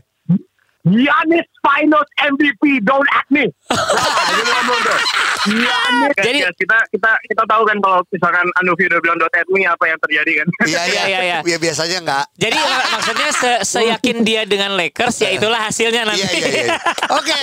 Giannis 0.86 1.46
Finals 1.60 2.06
MVP. 2.16 2.62
Don't 2.80 3.08
act 3.10 3.26
me. 3.28 3.50
Ini 4.30 4.42
ngomong 4.44 4.80
tuh. 4.80 4.98
Giannis. 5.46 6.10
Guys, 6.14 6.24
Jadi- 6.24 6.40
guys, 6.42 6.56
kita 6.56 6.78
kita 6.90 7.10
kita 7.26 7.42
tahu 7.44 7.62
kan 7.64 7.76
kalau 7.78 7.98
misalkan 8.06 8.46
Anovi 8.56 8.86
udah 8.86 9.00
bilang 9.00 9.18
dot 9.18 9.34
at 9.34 9.48
me 9.48 9.66
apa 9.66 9.84
yang 9.84 9.98
terjadi 10.00 10.32
kan. 10.38 10.46
Iya 10.62 10.82
iya 10.86 11.02
Iya, 11.06 11.18
iya, 11.20 11.38
Ya 11.42 11.58
biasanya 11.58 11.98
enggak. 12.00 12.24
Jadi 12.36 12.56
mak- 12.56 12.88
maksudnya 12.92 13.28
se 13.32 13.52
seyakin 13.66 14.16
dia 14.22 14.42
dengan 14.46 14.74
Lakers 14.74 15.16
ya 15.18 15.30
itulah 15.34 15.58
hasilnya 15.60 16.06
nanti. 16.06 16.22
Iya 16.22 16.30
iya 16.40 16.50
iya. 16.64 16.78
Oke. 17.18 17.34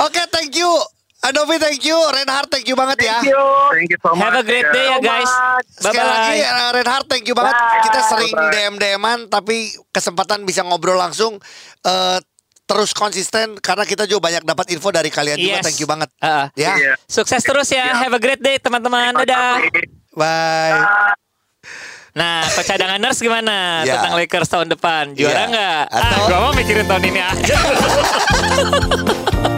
Oke, 0.00 0.22
thank 0.30 0.54
you. 0.54 0.66
Adobe 1.18 1.58
thank 1.58 1.82
you, 1.82 1.98
Reinhardt 2.08 2.46
thank 2.46 2.62
you 2.62 2.72
banget 2.72 2.98
ya. 3.02 3.18
Thank 3.18 3.28
you. 3.28 3.42
Thank 3.74 3.88
you 3.90 3.98
so 3.98 4.08
much. 4.10 4.18
Have 4.22 4.34
a 4.34 4.42
great 4.42 4.68
day 4.68 4.86
ya 4.86 4.96
guys. 4.98 5.26
Bye 5.26 5.90
Sekali 5.90 6.06
lagi 6.06 6.38
bye. 6.38 6.48
uh, 6.48 6.68
Reinhardt 6.72 7.06
thank 7.06 7.24
you 7.24 7.34
banget. 7.34 7.52
Bye. 7.52 7.80
Kita 7.82 7.98
sering 8.06 8.32
Bye. 8.32 8.48
DM 8.48 8.74
DM-an 8.76 9.18
tapi 9.26 9.72
kesempatan 9.88 10.42
bisa 10.42 10.62
ngobrol 10.62 10.94
langsung 10.94 11.36
eh, 11.82 12.16
terus 12.64 12.92
konsisten 12.92 13.56
karena 13.58 13.82
kita 13.82 14.04
juga 14.04 14.24
banyak 14.24 14.42
dapat 14.44 14.64
info 14.70 14.88
dari 14.88 15.08
kalian 15.08 15.36
juga. 15.36 15.58
Yes. 15.58 15.64
Thank 15.64 15.78
you 15.78 15.86
banget. 15.86 16.08
Heeh. 16.18 16.44
Ya. 16.54 16.72
Iya. 16.76 16.92
Sukses 17.04 17.40
terus 17.40 17.66
ya. 17.68 17.98
Have 17.98 18.12
a 18.12 18.18
great 18.18 18.38
day 18.38 18.56
teman-teman. 18.56 19.12
Dadah. 19.18 19.58
Bye. 20.12 20.80
Nah, 22.14 22.44
Coach 22.48 22.68
cadanganers 22.68 23.16
gimana 23.16 23.82
Ya. 23.82 23.98
tentang 23.98 24.12
Lakers 24.16 24.48
tahun 24.48 24.66
depan? 24.68 25.14
Juara 25.14 25.36
Iya. 25.36 25.46
nggak? 25.46 25.82
Atau- 25.88 26.14
Ah, 26.14 26.26
gua 26.26 26.38
mau 26.40 26.52
mikirin 26.52 26.84
tahun 26.84 27.02
ini 27.04 27.20
aja. 27.20 27.56